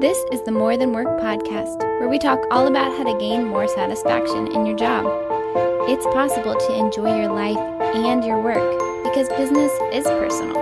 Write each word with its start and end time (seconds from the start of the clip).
This 0.00 0.16
is 0.32 0.42
the 0.44 0.50
More 0.50 0.78
Than 0.78 0.94
Work 0.94 1.20
podcast, 1.20 1.78
where 2.00 2.08
we 2.08 2.18
talk 2.18 2.40
all 2.50 2.66
about 2.66 2.96
how 2.96 3.04
to 3.04 3.18
gain 3.18 3.46
more 3.46 3.68
satisfaction 3.68 4.50
in 4.50 4.64
your 4.64 4.74
job. 4.74 5.04
It's 5.90 6.06
possible 6.06 6.54
to 6.54 6.74
enjoy 6.74 7.20
your 7.20 7.30
life 7.30 7.58
and 7.94 8.24
your 8.24 8.40
work 8.40 9.04
because 9.04 9.28
business 9.28 9.70
is 9.92 10.04
personal. 10.04 10.56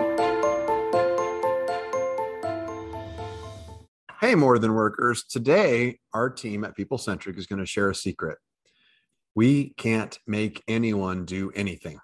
Hey, 4.20 4.34
More 4.34 4.59
Than 4.59 4.74
Workers. 4.74 5.23
Today, 5.23 6.00
our 6.12 6.30
team 6.30 6.64
at 6.64 6.75
People 6.75 6.98
Centric 6.98 7.39
is 7.39 7.46
going 7.46 7.61
to 7.61 7.66
share 7.66 7.91
a 7.91 7.95
secret. 7.95 8.39
We 9.36 9.73
can't 9.77 10.18
make 10.27 10.64
anyone 10.66 11.27
do 11.27 11.52
anything. 11.55 12.00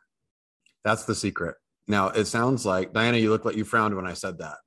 That's 0.84 1.04
the 1.04 1.16
secret. 1.16 1.56
Now, 1.88 2.10
it 2.10 2.26
sounds 2.26 2.64
like, 2.64 2.92
Diana, 2.92 3.18
you 3.18 3.30
look 3.30 3.44
like 3.44 3.56
you 3.56 3.64
frowned 3.64 3.96
when 3.96 4.06
I 4.06 4.14
said 4.14 4.38
that. 4.38 4.58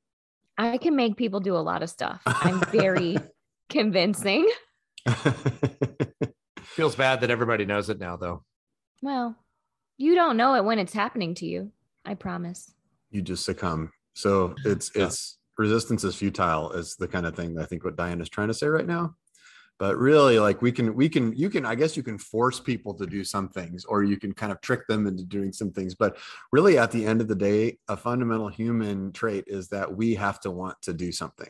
I 0.57 0.77
can 0.77 0.95
make 0.95 1.17
people 1.17 1.39
do 1.39 1.55
a 1.55 1.59
lot 1.59 1.83
of 1.83 1.89
stuff. 1.89 2.21
I'm 2.25 2.59
very 2.71 3.17
convincing. 3.69 4.49
Feels 6.63 6.95
bad 6.95 7.21
that 7.21 7.29
everybody 7.31 7.65
knows 7.65 7.89
it 7.89 7.99
now, 7.99 8.17
though. 8.17 8.43
Well, 9.01 9.35
you 9.97 10.15
don't 10.15 10.37
know 10.37 10.55
it 10.55 10.63
when 10.65 10.79
it's 10.79 10.93
happening 10.93 11.33
to 11.35 11.45
you. 11.45 11.71
I 12.05 12.13
promise. 12.15 12.71
You 13.09 13.21
just 13.21 13.45
succumb. 13.45 13.91
So 14.13 14.55
it's 14.65 14.91
Yeah. 14.95 15.05
it's 15.07 15.37
resistance 15.57 16.03
is 16.03 16.15
futile 16.15 16.71
is 16.73 16.95
the 16.97 17.07
kind 17.07 17.25
of 17.25 17.35
thing 17.35 17.55
that 17.55 17.63
I 17.63 17.65
think 17.65 17.83
what 17.83 17.95
Diane 17.95 18.21
is 18.21 18.29
trying 18.29 18.47
to 18.49 18.53
say 18.53 18.67
right 18.67 18.85
now. 18.85 19.15
But 19.79 19.97
really, 19.97 20.39
like 20.39 20.61
we 20.61 20.71
can 20.71 20.95
we 20.95 21.07
can 21.07 21.33
you 21.35 21.49
can 21.49 21.65
I 21.65 21.75
guess 21.75 21.95
you 21.95 22.03
can 22.03 22.17
force 22.17 22.59
people 22.59 22.93
to 22.95 23.05
do 23.05 23.23
some 23.23 23.49
things, 23.49 23.85
or 23.85 24.03
you 24.03 24.17
can 24.17 24.33
kind 24.33 24.51
of 24.51 24.59
trick 24.61 24.87
them 24.87 25.05
into 25.05 25.23
doing 25.23 25.53
some 25.53 25.71
things. 25.71 25.93
But 25.93 26.17
really, 26.51 26.77
at 26.77 26.91
the 26.91 27.05
end 27.05 27.21
of 27.21 27.27
the 27.27 27.35
day, 27.35 27.77
a 27.87 27.95
fundamental 27.95 28.47
human 28.47 29.11
trait 29.11 29.43
is 29.47 29.67
that 29.69 29.95
we 29.95 30.15
have 30.15 30.39
to 30.41 30.51
want 30.51 30.81
to 30.83 30.93
do 30.93 31.11
something. 31.11 31.49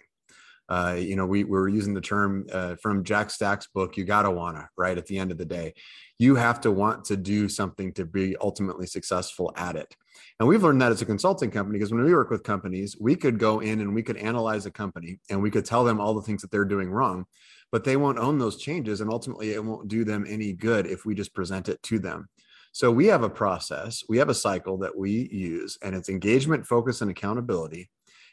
Uh, 0.69 0.97
you 0.99 1.15
know, 1.15 1.25
we, 1.25 1.45
we 1.45 1.51
were 1.51 1.69
using 1.69 1.93
the 1.93 2.01
term 2.01 2.45
uh, 2.51 2.75
from 2.75 3.03
Jack 3.03 3.29
Stack's 3.29 3.67
book, 3.67 3.95
you 3.95 4.03
gotta 4.03 4.29
wanna, 4.29 4.69
right? 4.77 4.97
At 4.97 5.05
the 5.05 5.17
end 5.17 5.31
of 5.31 5.37
the 5.37 5.45
day, 5.45 5.73
you 6.19 6.35
have 6.35 6.59
to 6.61 6.71
want 6.71 7.05
to 7.05 7.15
do 7.15 7.47
something 7.47 7.93
to 7.93 8.05
be 8.05 8.35
ultimately 8.41 8.85
successful 8.85 9.53
at 9.55 9.77
it. 9.77 9.95
And 10.39 10.49
we've 10.49 10.63
learned 10.63 10.81
that 10.81 10.91
as 10.91 11.01
a 11.01 11.05
consulting 11.05 11.51
company 11.51 11.79
because 11.79 11.93
when 11.93 12.03
we 12.03 12.13
work 12.13 12.29
with 12.29 12.43
companies, 12.43 12.97
we 12.99 13.15
could 13.15 13.39
go 13.39 13.59
in 13.61 13.79
and 13.79 13.95
we 13.95 14.03
could 14.03 14.17
analyze 14.17 14.65
a 14.65 14.71
company 14.71 15.19
and 15.29 15.41
we 15.41 15.51
could 15.51 15.63
tell 15.63 15.85
them 15.85 16.01
all 16.01 16.13
the 16.13 16.21
things 16.21 16.41
that 16.41 16.51
they're 16.51 16.65
doing 16.65 16.89
wrong, 16.89 17.25
but 17.71 17.83
they 17.83 17.97
won't 17.97 18.19
own 18.19 18.37
those 18.37 18.57
changes. 18.57 19.01
And 19.01 19.11
ultimately, 19.11 19.53
it 19.53 19.63
won't 19.63 19.87
do 19.87 20.03
them 20.03 20.25
any 20.27 20.53
good 20.53 20.87
if 20.87 21.05
we 21.05 21.15
just 21.15 21.33
present 21.33 21.69
it 21.69 21.81
to 21.83 21.99
them. 21.99 22.29
So 22.71 22.91
we 22.91 23.07
have 23.07 23.23
a 23.23 23.29
process, 23.29 24.03
we 24.07 24.17
have 24.19 24.29
a 24.29 24.35
cycle 24.35 24.77
that 24.79 24.95
we 24.95 25.29
use, 25.31 25.77
and 25.81 25.95
it's 25.95 26.09
engagement, 26.09 26.67
focus, 26.67 27.01
and 27.01 27.09
accountability. 27.09 27.89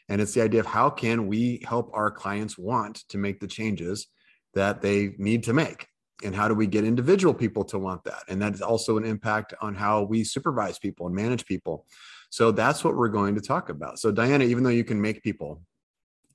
And 0.07 0.21
it's 0.21 0.33
the 0.33 0.41
idea 0.41 0.59
of 0.59 0.67
how 0.67 0.91
can 0.91 1.27
we 1.27 1.63
help 1.67 1.89
our 1.93 2.11
clients 2.11 2.57
want 2.57 2.97
to 3.09 3.17
make 3.17 3.39
the 3.39 3.47
changes 3.47 4.07
that 4.53 4.81
they 4.81 5.15
need 5.17 5.43
to 5.45 5.53
make 5.53 5.87
and 6.23 6.35
how 6.35 6.47
do 6.47 6.55
we 6.55 6.67
get 6.67 6.85
individual 6.85 7.33
people 7.33 7.63
to 7.65 7.77
want 7.77 8.03
that 8.05 8.23
and 8.29 8.41
that 8.41 8.53
is 8.53 8.61
also 8.61 8.97
an 8.97 9.05
impact 9.05 9.53
on 9.61 9.75
how 9.75 10.03
we 10.03 10.23
supervise 10.23 10.79
people 10.79 11.05
and 11.05 11.15
manage 11.15 11.45
people 11.45 11.85
so 12.29 12.51
that's 12.51 12.83
what 12.83 12.95
we're 12.95 13.09
going 13.09 13.35
to 13.35 13.41
talk 13.41 13.69
about 13.69 13.99
so 13.99 14.11
diana 14.11 14.43
even 14.43 14.63
though 14.63 14.69
you 14.69 14.83
can 14.83 15.01
make 15.01 15.21
people 15.21 15.61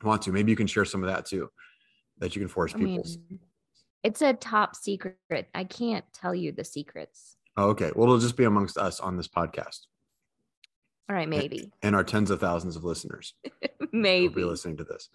want 0.02 0.20
to 0.20 0.32
maybe 0.32 0.52
you 0.52 0.56
can 0.56 0.66
share 0.66 0.84
some 0.84 1.02
of 1.02 1.08
that 1.08 1.24
too 1.24 1.48
that 2.20 2.36
you 2.36 2.40
can 2.40 2.48
force 2.48 2.72
I 2.74 2.78
people 2.78 3.04
mean, 3.04 3.38
it's 4.02 4.22
a 4.22 4.32
top 4.32 4.76
secret. 4.76 5.18
I 5.54 5.64
can't 5.64 6.04
tell 6.14 6.34
you 6.34 6.52
the 6.52 6.64
secrets. 6.64 7.36
oh, 7.56 7.70
okay 7.70 7.90
well 7.94 8.04
it'll 8.04 8.18
just 8.18 8.36
be 8.36 8.44
amongst 8.44 8.78
us 8.78 9.00
on 9.00 9.16
this 9.16 9.28
podcast 9.28 9.80
All 11.08 11.16
right, 11.16 11.28
maybe. 11.28 11.72
and 11.82 11.94
our 11.96 12.04
tens 12.04 12.30
of 12.30 12.40
thousands 12.40 12.76
of 12.76 12.84
listeners 12.84 13.34
will 13.44 13.50
be 13.80 13.88
maybe. 13.92 14.44
listening 14.44 14.76
to 14.78 14.84
this 14.84 15.08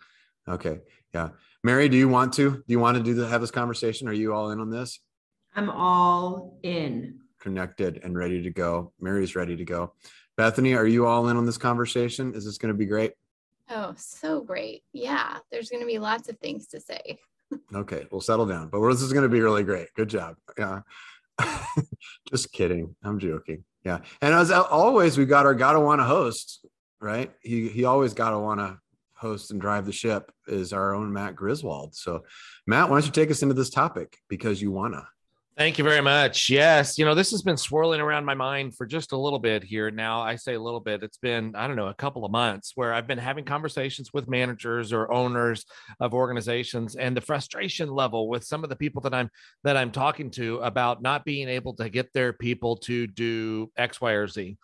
okay 0.48 0.80
yeah 1.14 1.30
mary 1.64 1.90
do 1.90 1.98
you 1.98 2.08
want 2.10 2.34
to 2.34 2.52
do 2.52 2.64
you 2.68 2.80
want 2.80 2.98
to 2.98 3.04
do 3.04 3.14
the, 3.16 3.28
have 3.28 3.42
this 3.42 3.52
conversation 3.52 4.08
are 4.08 4.14
you 4.14 4.34
all 4.34 4.52
in 4.52 4.60
on 4.60 4.70
this 4.70 5.00
I'm 5.56 5.70
all 5.70 6.60
in. 6.64 7.20
connected 7.40 8.02
and 8.04 8.16
ready 8.18 8.42
to 8.44 8.50
go 8.52 8.92
mary's 9.00 9.36
ready 9.36 9.56
to 9.56 9.64
go 9.66 9.94
bethany 10.38 10.76
are 10.76 10.86
you 10.86 11.08
all 11.08 11.30
in 11.30 11.38
on 11.38 11.46
this 11.46 11.58
conversation 11.58 12.34
is 12.36 12.46
this 12.46 12.58
going 12.58 12.74
to 12.74 12.78
be 12.78 12.86
great 12.86 13.14
Oh, 13.70 13.94
so 13.98 14.42
great. 14.42 14.84
Yeah, 14.94 15.38
there's 15.52 15.70
going 15.70 15.82
to 15.82 15.88
be 15.88 16.00
lots 16.00 16.30
of 16.30 16.38
things 16.40 16.68
to 16.68 16.80
say. 16.80 17.20
Okay, 17.74 18.08
we'll 18.12 18.22
settle 18.22 18.48
down. 18.48 18.70
But 18.70 18.82
this 18.90 19.04
is 19.04 19.14
going 19.14 19.24
to 19.24 19.30
be 19.30 19.40
really 19.40 19.64
great. 19.64 19.88
Good 19.96 20.10
job. 20.10 20.36
Yeah. 20.58 20.82
Just 22.30 22.52
kidding. 22.52 22.96
I'm 23.04 23.20
joking. 23.20 23.64
Yeah. 23.84 24.00
And 24.22 24.34
as 24.34 24.52
always, 24.52 25.18
we 25.18 25.26
got 25.26 25.46
our 25.46 25.54
gotta 25.54 25.80
wanna 25.80 26.04
host, 26.06 26.66
right? 27.00 27.32
He 27.42 27.70
he 27.70 27.86
always 27.86 28.14
gotta 28.14 28.40
wanna 28.40 28.80
host 29.14 29.52
and 29.52 29.62
drive 29.62 29.86
the 29.86 29.92
ship 29.92 30.32
is 30.48 30.74
our 30.74 30.94
own 30.94 31.14
Matt 31.14 31.36
Griswold. 31.36 31.96
So 31.96 32.24
Matt, 32.66 32.90
why 32.90 32.96
don't 32.96 33.06
you 33.06 33.12
take 33.12 33.32
us 33.32 33.44
into 33.44 33.54
this 33.54 33.70
topic 33.70 34.18
because 34.28 34.62
you 34.62 34.72
wanna. 34.72 35.08
Thank 35.58 35.78
you 35.78 35.86
very 35.86 36.02
much. 36.02 36.50
Yes, 36.50 36.98
you 36.98 37.06
know, 37.06 37.16
this 37.16 37.32
has 37.32 37.42
been 37.42 37.56
swirling 37.56 38.02
around 38.02 38.26
my 38.26 38.34
mind 38.34 38.76
for 38.76 38.86
just 38.86 39.14
a 39.14 39.18
little 39.18 39.40
bit 39.40 39.64
here. 39.64 39.90
Now, 39.90 40.20
I 40.20 40.36
say 40.36 40.56
a 40.56 40.60
little 40.60 40.82
bit, 40.82 41.02
it's 41.02 41.18
been, 41.18 41.56
I 41.56 41.66
don't 41.66 41.78
know, 41.78 41.88
a 41.88 41.94
couple 41.94 42.26
of 42.26 42.32
months 42.34 42.74
where 42.76 42.94
I've 42.94 43.08
been 43.08 43.18
having 43.18 43.46
conversations 43.46 44.12
with 44.14 44.28
managers 44.28 44.92
or 44.92 45.10
owners 45.14 45.66
of 46.02 46.14
organizations 46.14 46.98
and 46.98 47.16
the 47.16 47.22
frustration 47.22 47.88
level 47.90 48.28
with 48.28 48.44
some 48.44 48.66
of 48.66 48.70
the 48.70 48.76
people 48.76 49.02
that 49.04 49.14
I'm 49.14 49.30
that 49.64 49.78
I'm 49.78 49.92
talking 49.92 50.30
to 50.32 50.58
about 50.58 51.02
not 51.02 51.24
being 51.24 51.48
able 51.48 51.74
to 51.76 51.88
get 51.88 52.12
their 52.12 52.34
people 52.34 52.76
to 52.80 53.08
do 53.08 53.72
X, 53.78 54.02
Y, 54.02 54.12
or 54.12 54.28
Z. 54.28 54.58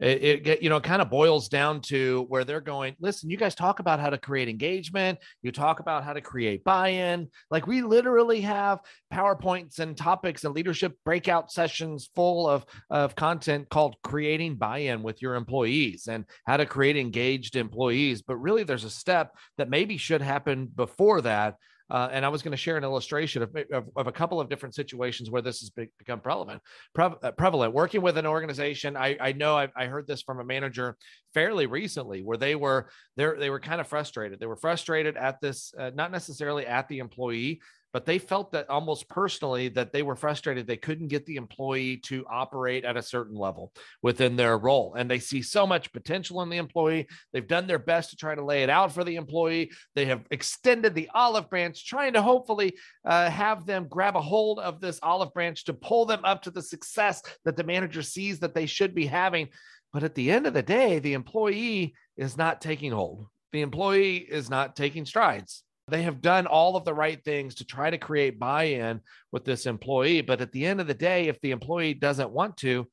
It, 0.00 0.46
it 0.46 0.62
you 0.62 0.70
know 0.70 0.80
kind 0.80 1.02
of 1.02 1.10
boils 1.10 1.48
down 1.48 1.80
to 1.82 2.24
where 2.28 2.44
they're 2.44 2.60
going 2.60 2.94
listen 3.00 3.30
you 3.30 3.36
guys 3.36 3.54
talk 3.54 3.80
about 3.80 3.98
how 3.98 4.10
to 4.10 4.18
create 4.18 4.48
engagement 4.48 5.18
you 5.42 5.50
talk 5.50 5.80
about 5.80 6.04
how 6.04 6.12
to 6.12 6.20
create 6.20 6.62
buy-in 6.62 7.28
like 7.50 7.66
we 7.66 7.82
literally 7.82 8.40
have 8.42 8.78
PowerPoints 9.12 9.78
and 9.78 9.96
topics 9.96 10.44
and 10.44 10.54
leadership 10.54 10.96
breakout 11.04 11.50
sessions 11.50 12.10
full 12.14 12.48
of, 12.48 12.66
of 12.90 13.14
content 13.14 13.68
called 13.68 13.96
creating 14.02 14.56
buy-in 14.56 15.02
with 15.02 15.22
your 15.22 15.34
employees 15.34 16.08
and 16.08 16.24
how 16.46 16.56
to 16.56 16.66
create 16.66 16.96
engaged 16.96 17.56
employees. 17.56 18.22
But 18.22 18.36
really, 18.36 18.64
there's 18.64 18.84
a 18.84 18.90
step 18.90 19.34
that 19.56 19.70
maybe 19.70 19.96
should 19.96 20.22
happen 20.22 20.66
before 20.66 21.22
that. 21.22 21.56
Uh, 21.90 22.08
and 22.12 22.24
I 22.24 22.28
was 22.28 22.42
going 22.42 22.52
to 22.52 22.56
share 22.58 22.76
an 22.76 22.84
illustration 22.84 23.42
of, 23.42 23.56
of, 23.72 23.84
of 23.96 24.06
a 24.06 24.12
couple 24.12 24.40
of 24.40 24.48
different 24.48 24.74
situations 24.74 25.30
where 25.30 25.42
this 25.42 25.60
has 25.60 25.70
be- 25.70 25.88
become 25.98 26.20
prevalent. 26.20 26.60
Pre- 26.94 27.14
uh, 27.22 27.30
prevalent. 27.32 27.72
Working 27.72 28.02
with 28.02 28.18
an 28.18 28.26
organization, 28.26 28.96
I, 28.96 29.16
I 29.20 29.32
know 29.32 29.56
I, 29.56 29.68
I 29.76 29.86
heard 29.86 30.06
this 30.06 30.22
from 30.22 30.40
a 30.40 30.44
manager 30.44 30.96
fairly 31.34 31.66
recently, 31.66 32.22
where 32.22 32.36
they 32.36 32.54
were 32.54 32.90
they 33.16 33.26
they 33.38 33.50
were 33.50 33.60
kind 33.60 33.80
of 33.80 33.88
frustrated. 33.88 34.38
They 34.40 34.46
were 34.46 34.56
frustrated 34.56 35.16
at 35.16 35.40
this, 35.40 35.72
uh, 35.78 35.90
not 35.94 36.12
necessarily 36.12 36.66
at 36.66 36.88
the 36.88 36.98
employee, 36.98 37.60
but 37.98 38.06
they 38.06 38.20
felt 38.20 38.52
that 38.52 38.70
almost 38.70 39.08
personally 39.08 39.66
that 39.66 39.92
they 39.92 40.04
were 40.04 40.14
frustrated 40.14 40.68
they 40.68 40.76
couldn't 40.76 41.08
get 41.08 41.26
the 41.26 41.34
employee 41.34 41.96
to 41.96 42.24
operate 42.30 42.84
at 42.84 42.96
a 42.96 43.02
certain 43.02 43.34
level 43.34 43.72
within 44.02 44.36
their 44.36 44.56
role 44.56 44.94
and 44.94 45.10
they 45.10 45.18
see 45.18 45.42
so 45.42 45.66
much 45.66 45.92
potential 45.92 46.40
in 46.42 46.48
the 46.48 46.58
employee. 46.58 47.08
They've 47.32 47.44
done 47.44 47.66
their 47.66 47.80
best 47.80 48.10
to 48.10 48.16
try 48.16 48.36
to 48.36 48.44
lay 48.44 48.62
it 48.62 48.70
out 48.70 48.92
for 48.92 49.02
the 49.02 49.16
employee. 49.16 49.72
They 49.96 50.04
have 50.04 50.24
extended 50.30 50.94
the 50.94 51.10
olive 51.12 51.50
branch 51.50 51.88
trying 51.88 52.12
to 52.12 52.22
hopefully 52.22 52.76
uh, 53.04 53.30
have 53.30 53.66
them 53.66 53.88
grab 53.90 54.14
a 54.14 54.20
hold 54.20 54.60
of 54.60 54.80
this 54.80 55.00
olive 55.02 55.34
branch 55.34 55.64
to 55.64 55.74
pull 55.74 56.06
them 56.06 56.20
up 56.22 56.42
to 56.42 56.52
the 56.52 56.62
success 56.62 57.20
that 57.44 57.56
the 57.56 57.64
manager 57.64 58.02
sees 58.02 58.38
that 58.38 58.54
they 58.54 58.66
should 58.66 58.94
be 58.94 59.06
having. 59.06 59.48
But 59.92 60.04
at 60.04 60.14
the 60.14 60.30
end 60.30 60.46
of 60.46 60.54
the 60.54 60.62
day 60.62 61.00
the 61.00 61.14
employee 61.14 61.96
is 62.16 62.36
not 62.36 62.60
taking 62.60 62.92
hold. 62.92 63.26
The 63.50 63.62
employee 63.62 64.18
is 64.18 64.48
not 64.48 64.76
taking 64.76 65.04
strides 65.04 65.64
they 65.90 66.02
have 66.02 66.20
done 66.20 66.46
all 66.46 66.76
of 66.76 66.84
the 66.84 66.94
right 66.94 67.22
things 67.24 67.56
to 67.56 67.64
try 67.64 67.90
to 67.90 67.98
create 67.98 68.38
buy-in 68.38 69.00
with 69.32 69.44
this 69.44 69.66
employee 69.66 70.20
but 70.20 70.40
at 70.40 70.52
the 70.52 70.66
end 70.66 70.80
of 70.80 70.86
the 70.86 70.94
day 70.94 71.28
if 71.28 71.40
the 71.40 71.50
employee 71.50 71.94
doesn't 71.94 72.30
want 72.30 72.56
to 72.56 72.86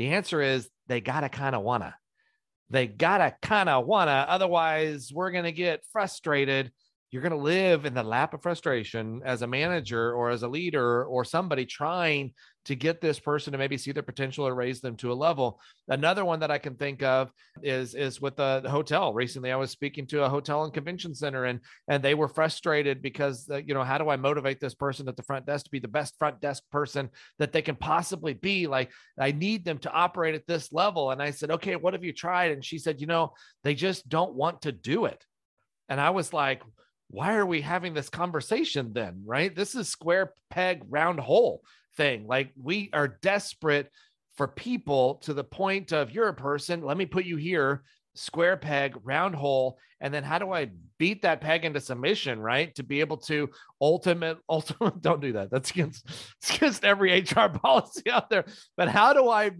the 0.00 0.08
answer 0.08 0.40
is 0.40 0.66
they 0.86 1.02
gotta 1.02 1.28
kind 1.28 1.54
of 1.54 1.62
wanna. 1.62 1.94
They 2.70 2.86
gotta 2.86 3.36
kind 3.42 3.68
of 3.68 3.86
wanna 3.86 4.24
otherwise 4.26 5.10
we're 5.12 5.30
gonna 5.30 5.52
get 5.52 5.84
frustrated. 5.92 6.72
You're 7.10 7.20
going 7.20 7.32
to 7.32 7.38
live 7.38 7.86
in 7.86 7.92
the 7.92 8.04
lap 8.04 8.34
of 8.34 8.42
frustration 8.42 9.20
as 9.24 9.42
a 9.42 9.46
manager 9.46 10.14
or 10.14 10.30
as 10.30 10.44
a 10.44 10.48
leader 10.48 11.04
or 11.04 11.24
somebody 11.24 11.66
trying 11.66 12.32
to 12.66 12.74
get 12.74 13.00
this 13.00 13.18
person 13.18 13.52
to 13.52 13.58
maybe 13.58 13.78
see 13.78 13.92
their 13.92 14.02
potential 14.02 14.46
or 14.46 14.54
raise 14.54 14.80
them 14.80 14.96
to 14.96 15.12
a 15.12 15.14
level. 15.14 15.60
Another 15.88 16.24
one 16.24 16.40
that 16.40 16.50
I 16.50 16.58
can 16.58 16.74
think 16.74 17.02
of 17.02 17.32
is 17.62 17.94
is 17.94 18.20
with 18.20 18.38
a 18.38 18.68
hotel. 18.68 19.14
Recently, 19.14 19.50
I 19.50 19.56
was 19.56 19.70
speaking 19.70 20.06
to 20.08 20.24
a 20.24 20.28
hotel 20.28 20.64
and 20.64 20.72
convention 20.72 21.14
center, 21.14 21.46
and 21.46 21.60
and 21.88 22.02
they 22.02 22.14
were 22.14 22.28
frustrated 22.28 23.00
because 23.02 23.48
uh, 23.50 23.56
you 23.56 23.74
know 23.74 23.84
how 23.84 23.98
do 23.98 24.08
I 24.08 24.16
motivate 24.16 24.60
this 24.60 24.74
person 24.74 25.08
at 25.08 25.16
the 25.16 25.22
front 25.22 25.46
desk 25.46 25.64
to 25.64 25.70
be 25.70 25.78
the 25.78 25.88
best 25.88 26.18
front 26.18 26.40
desk 26.40 26.62
person 26.70 27.10
that 27.38 27.52
they 27.52 27.62
can 27.62 27.76
possibly 27.76 28.34
be? 28.34 28.66
Like 28.66 28.90
I 29.18 29.32
need 29.32 29.64
them 29.64 29.78
to 29.78 29.92
operate 29.92 30.34
at 30.34 30.46
this 30.46 30.72
level. 30.72 31.10
And 31.10 31.22
I 31.22 31.30
said, 31.30 31.50
okay, 31.50 31.76
what 31.76 31.94
have 31.94 32.04
you 32.04 32.12
tried? 32.12 32.52
And 32.52 32.64
she 32.64 32.78
said, 32.78 33.00
you 33.00 33.06
know, 33.06 33.32
they 33.64 33.74
just 33.74 34.08
don't 34.08 34.34
want 34.34 34.62
to 34.62 34.72
do 34.72 35.06
it. 35.06 35.24
And 35.88 36.00
I 36.00 36.10
was 36.10 36.32
like, 36.32 36.62
why 37.08 37.34
are 37.34 37.46
we 37.46 37.60
having 37.60 37.94
this 37.94 38.08
conversation 38.08 38.92
then? 38.92 39.22
Right? 39.24 39.54
This 39.54 39.74
is 39.74 39.88
square 39.88 40.34
peg, 40.50 40.82
round 40.88 41.18
hole 41.18 41.62
thing. 42.00 42.26
Like 42.26 42.50
we 42.56 42.88
are 42.94 43.18
desperate 43.20 43.90
for 44.36 44.48
people 44.48 45.16
to 45.16 45.34
the 45.34 45.44
point 45.44 45.92
of 45.92 46.12
you're 46.12 46.28
a 46.28 46.34
person, 46.34 46.82
let 46.82 46.96
me 46.96 47.04
put 47.04 47.26
you 47.26 47.36
here 47.36 47.82
square 48.14 48.56
peg, 48.56 48.96
round 49.04 49.34
hole, 49.34 49.78
and 50.00 50.12
then 50.12 50.24
how 50.24 50.38
do 50.38 50.50
I 50.50 50.70
beat 50.98 51.22
that 51.22 51.42
peg 51.42 51.66
into 51.66 51.78
submission, 51.78 52.40
right? 52.40 52.74
To 52.76 52.82
be 52.82 53.00
able 53.00 53.18
to 53.18 53.50
ultimate, 53.82 54.38
ultimate, 54.48 55.02
don't 55.02 55.20
do 55.20 55.34
that. 55.34 55.50
That's 55.50 55.70
against, 55.70 56.08
it's 56.38 56.56
against 56.56 56.84
every 56.84 57.20
HR 57.20 57.48
policy 57.48 58.10
out 58.10 58.30
there. 58.30 58.46
But 58.78 58.88
how 58.88 59.12
do 59.12 59.28
I 59.28 59.50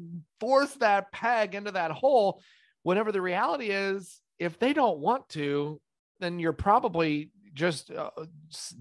force 0.40 0.72
that 0.76 1.12
peg 1.12 1.54
into 1.54 1.72
that 1.72 1.90
hole? 1.90 2.42
Whenever 2.82 3.12
the 3.12 3.20
reality 3.20 3.66
is, 3.66 4.18
if 4.38 4.58
they 4.58 4.72
don't 4.72 4.98
want 4.98 5.28
to, 5.30 5.78
then 6.20 6.38
you're 6.38 6.54
probably 6.54 7.30
just 7.54 7.90
uh, 7.90 8.10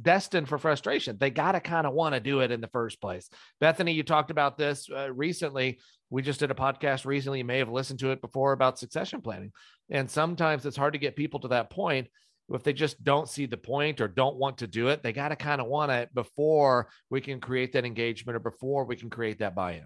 destined 0.01 0.48
for 0.48 0.57
frustration. 0.57 1.18
They 1.19 1.30
got 1.30 1.54
to 1.54 1.60
kind 1.60 1.88
of 1.88 1.94
want 1.94 2.16
to 2.16 2.19
do 2.19 2.42
it 2.42 2.51
in 2.51 2.62
the 2.62 2.68
first 2.68 3.01
place. 3.01 3.30
Bethany, 3.60 3.94
you 3.94 4.04
talked 4.04 4.31
about 4.31 4.57
this 4.57 4.89
uh, 4.89 5.12
recently. 5.12 5.80
We 6.10 6.21
just 6.21 6.39
did 6.39 6.51
a 6.51 6.56
podcast 6.56 7.06
recently. 7.06 7.39
You 7.39 7.45
may 7.45 7.60
have 7.60 7.69
listened 7.69 8.00
to 8.00 8.12
it 8.12 8.21
before 8.21 8.51
about 8.51 8.80
succession 8.80 9.21
planning. 9.21 9.51
And 9.89 10.10
sometimes 10.10 10.66
it's 10.66 10.77
hard 10.77 10.94
to 10.94 11.00
get 11.00 11.16
people 11.16 11.39
to 11.42 11.50
that 11.50 11.69
point 11.69 12.07
if 12.51 12.63
they 12.63 12.74
just 12.74 13.04
don't 13.04 13.30
see 13.30 13.45
the 13.45 13.57
point 13.57 14.01
or 14.01 14.07
don't 14.07 14.38
want 14.38 14.57
to 14.60 14.68
do 14.68 14.88
it. 14.88 15.04
They 15.04 15.13
got 15.13 15.30
to 15.30 15.36
kind 15.36 15.62
of 15.62 15.68
want 15.68 15.92
it 15.92 16.13
before 16.13 16.89
we 17.10 17.22
can 17.22 17.39
create 17.39 17.74
that 17.74 17.86
engagement 17.86 18.36
or 18.36 18.39
before 18.39 18.86
we 18.86 18.95
can 18.95 19.10
create 19.10 19.39
that 19.39 19.56
buy 19.56 19.74
in. 19.74 19.86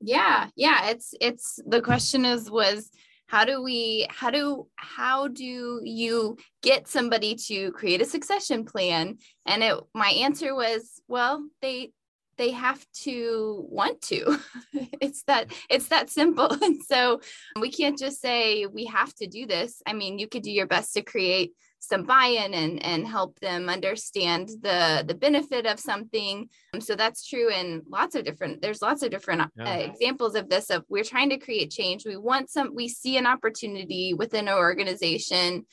Yeah, 0.00 0.48
yeah. 0.56 0.90
It's 0.90 1.12
it's 1.20 1.58
the 1.66 1.82
question 1.82 2.24
is 2.24 2.50
was 2.50 2.90
how 3.28 3.44
do 3.44 3.62
we 3.62 4.06
how 4.08 4.30
do 4.30 4.66
how 4.76 5.28
do 5.28 5.80
you 5.84 6.36
get 6.62 6.88
somebody 6.88 7.34
to 7.34 7.70
create 7.72 8.00
a 8.00 8.06
succession 8.06 8.64
plan? 8.64 9.18
And 9.46 9.62
it 9.62 9.78
my 9.94 10.08
answer 10.08 10.54
was 10.54 11.00
well 11.06 11.46
they 11.62 11.92
they 12.38 12.50
have 12.52 12.84
to 13.02 13.66
want 13.68 14.00
to. 14.02 14.38
It's 15.00 15.22
that 15.24 15.52
it's 15.68 15.88
that 15.88 16.10
simple. 16.10 16.48
And 16.62 16.82
so 16.82 17.20
we 17.60 17.70
can't 17.70 17.98
just 17.98 18.20
say 18.20 18.66
we 18.66 18.86
have 18.86 19.14
to 19.16 19.26
do 19.26 19.46
this. 19.46 19.82
I 19.86 19.92
mean 19.92 20.18
you 20.18 20.26
could 20.26 20.42
do 20.42 20.50
your 20.50 20.66
best 20.66 20.94
to 20.94 21.02
create 21.02 21.52
some 21.80 22.04
buy-in 22.04 22.54
and 22.54 22.82
and 22.82 23.06
help 23.06 23.38
them 23.40 23.68
understand 23.68 24.48
the 24.62 25.04
the 25.06 25.14
benefit 25.14 25.66
of 25.66 25.78
something. 25.78 26.48
Um, 26.74 26.80
so 26.80 26.94
that's 26.94 27.26
true 27.26 27.50
in 27.50 27.82
lots 27.88 28.14
of 28.14 28.24
different 28.24 28.60
there's 28.62 28.82
lots 28.82 29.02
of 29.02 29.10
different 29.10 29.42
uh, 29.42 29.64
examples 29.64 30.34
of 30.34 30.48
this 30.48 30.70
of 30.70 30.84
we're 30.88 31.04
trying 31.04 31.30
to 31.30 31.38
create 31.38 31.70
change. 31.70 32.04
We 32.04 32.16
want 32.16 32.50
some 32.50 32.74
we 32.74 32.88
see 32.88 33.16
an 33.16 33.26
opportunity 33.26 34.14
within 34.14 34.48
our 34.48 34.58
organization. 34.58 35.66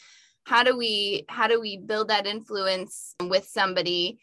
How 0.46 0.64
do 0.64 0.78
we 0.78 1.26
how 1.28 1.48
do 1.48 1.60
we 1.60 1.78
build 1.78 2.10
that 2.10 2.28
influence 2.28 3.16
with 3.22 3.46
somebody? 3.46 4.20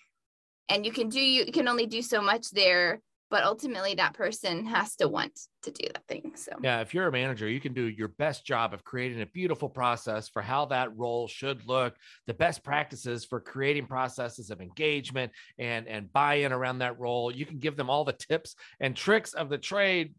And 0.68 0.86
you 0.86 0.92
can 0.92 1.08
do 1.08 1.20
you 1.20 1.52
can 1.52 1.68
only 1.68 1.86
do 1.86 2.02
so 2.02 2.22
much 2.22 2.50
there 2.50 3.00
but 3.32 3.44
ultimately 3.44 3.94
that 3.94 4.12
person 4.12 4.66
has 4.66 4.94
to 4.94 5.08
want 5.08 5.32
to 5.62 5.70
do 5.70 5.88
that 5.94 6.06
thing 6.06 6.32
so. 6.36 6.52
Yeah 6.62 6.80
if 6.80 6.92
you're 6.92 7.08
a 7.08 7.12
manager 7.12 7.48
you 7.48 7.60
can 7.60 7.72
do 7.72 7.88
your 7.88 8.08
best 8.08 8.44
job 8.44 8.74
of 8.74 8.84
creating 8.84 9.22
a 9.22 9.26
beautiful 9.26 9.70
process 9.70 10.28
for 10.28 10.42
how 10.42 10.66
that 10.66 10.94
role 10.96 11.26
should 11.26 11.66
look 11.66 11.96
the 12.26 12.34
best 12.34 12.62
practices 12.62 13.24
for 13.24 13.40
creating 13.40 13.86
processes 13.86 14.50
of 14.50 14.60
engagement 14.60 15.32
and 15.58 15.88
and 15.88 16.12
buy-in 16.12 16.52
around 16.52 16.78
that 16.78 17.00
role. 17.00 17.34
You 17.34 17.46
can 17.46 17.58
give 17.58 17.76
them 17.76 17.88
all 17.88 18.04
the 18.04 18.12
tips 18.12 18.54
and 18.80 18.94
tricks 18.94 19.32
of 19.32 19.48
the 19.48 19.58
trade 19.58 20.14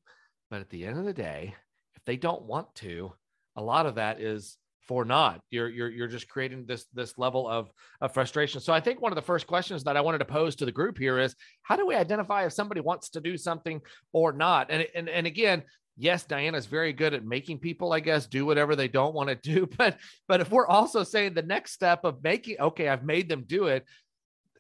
but 0.50 0.60
at 0.60 0.70
the 0.70 0.84
end 0.86 0.98
of 0.98 1.06
the 1.06 1.14
day 1.14 1.54
if 1.96 2.04
they 2.06 2.18
don't 2.18 2.42
want 2.44 2.74
to 2.76 3.14
a 3.56 3.62
lot 3.62 3.86
of 3.86 3.96
that 3.96 4.20
is 4.20 4.58
for 4.88 5.06
not 5.06 5.40
you're 5.50 5.70
you're 5.70 5.90
you're 5.90 6.08
just 6.08 6.28
creating 6.28 6.66
this 6.66 6.86
this 6.94 7.18
level 7.18 7.48
of 7.48 7.70
of 8.02 8.14
frustration. 8.14 8.60
So 8.60 8.74
i 8.74 8.80
think 8.80 9.02
one 9.02 9.12
of 9.12 9.16
the 9.16 9.22
first 9.22 9.48
questions 9.48 9.84
that 9.84 9.98
i 9.98 10.02
wanted 10.02 10.20
to 10.20 10.26
pose 10.26 10.56
to 10.58 10.66
the 10.66 10.72
group 10.72 10.98
here 10.98 11.20
is 11.20 11.36
how 11.62 11.76
do 11.76 11.86
we 11.86 11.96
identify 11.96 12.46
if 12.46 12.54
somebody 12.54 12.82
wants 12.82 13.10
to 13.12 13.22
do 13.22 13.38
something 13.38 13.82
or 14.12 14.32
not? 14.34 14.68
And 14.70 14.86
and, 14.96 15.10
and 15.10 15.28
again 15.28 15.64
yes 15.96 16.24
diana's 16.24 16.66
very 16.66 16.92
good 16.92 17.14
at 17.14 17.24
making 17.24 17.60
people 17.60 17.94
i 17.94 18.00
guess 18.00 18.26
do 18.26 18.48
whatever 18.48 18.76
they 18.76 18.88
don't 18.88 19.14
want 19.14 19.30
to 19.30 19.36
do. 19.36 19.68
But 19.78 19.98
but 20.28 20.42
if 20.42 20.52
we're 20.52 20.68
also 20.68 21.04
saying 21.04 21.34
the 21.34 21.42
next 21.42 21.74
step 21.74 22.04
of 22.04 22.24
making 22.24 22.60
okay 22.60 22.90
i've 22.90 23.04
made 23.04 23.30
them 23.30 23.44
do 23.48 23.68
it 23.68 23.86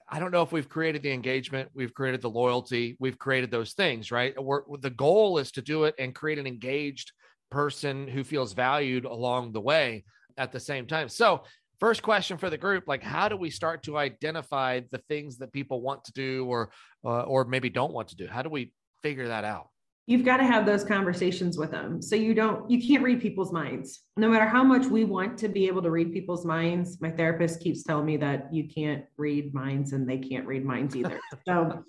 I 0.09 0.19
don't 0.19 0.31
know 0.31 0.43
if 0.43 0.51
we've 0.51 0.69
created 0.69 1.01
the 1.01 1.11
engagement, 1.11 1.69
we've 1.73 1.93
created 1.93 2.21
the 2.21 2.29
loyalty, 2.29 2.95
we've 2.99 3.17
created 3.17 3.49
those 3.49 3.73
things, 3.73 4.11
right? 4.11 4.35
We're, 4.39 4.61
the 4.79 4.91
goal 4.91 5.39
is 5.39 5.51
to 5.53 5.61
do 5.63 5.85
it 5.85 5.95
and 5.97 6.13
create 6.13 6.37
an 6.37 6.45
engaged 6.45 7.13
person 7.53 8.07
who 8.07 8.23
feels 8.23 8.53
valued 8.53 9.05
along 9.05 9.51
the 9.51 9.61
way 9.61 10.03
at 10.38 10.51
the 10.51 10.59
same 10.59 10.88
time. 10.88 11.07
So, 11.07 11.44
first 11.79 12.01
question 12.01 12.38
for 12.38 12.50
the 12.50 12.57
group 12.57 12.85
like 12.88 13.03
how 13.03 13.27
do 13.27 13.35
we 13.35 13.50
start 13.50 13.83
to 13.83 13.97
identify 13.97 14.79
the 14.91 15.00
things 15.09 15.38
that 15.38 15.51
people 15.51 15.81
want 15.81 16.01
to 16.05 16.13
do 16.13 16.45
or 16.45 16.71
uh, 17.03 17.23
or 17.23 17.44
maybe 17.44 17.69
don't 17.69 17.91
want 17.91 18.07
to 18.07 18.15
do 18.15 18.25
how 18.27 18.41
do 18.41 18.50
we 18.50 18.71
figure 19.01 19.27
that 19.27 19.44
out 19.44 19.67
you've 20.05 20.25
got 20.25 20.38
to 20.38 20.44
have 20.44 20.65
those 20.65 20.83
conversations 20.83 21.57
with 21.57 21.71
them 21.71 22.01
so 22.01 22.15
you 22.15 22.33
don't 22.33 22.69
you 22.69 22.85
can't 22.85 23.03
read 23.03 23.21
people's 23.21 23.53
minds 23.53 24.01
no 24.17 24.29
matter 24.29 24.45
how 24.45 24.63
much 24.63 24.85
we 24.85 25.05
want 25.05 25.38
to 25.38 25.47
be 25.47 25.67
able 25.67 25.81
to 25.81 25.89
read 25.89 26.11
people's 26.11 26.45
minds 26.45 27.00
my 27.01 27.09
therapist 27.09 27.61
keeps 27.61 27.83
telling 27.83 28.05
me 28.05 28.17
that 28.17 28.53
you 28.53 28.67
can't 28.67 29.05
read 29.17 29.53
minds 29.53 29.94
and 29.94 30.07
they 30.07 30.17
can't 30.17 30.45
read 30.45 30.65
minds 30.65 30.95
either 30.95 31.19
so 31.47 31.83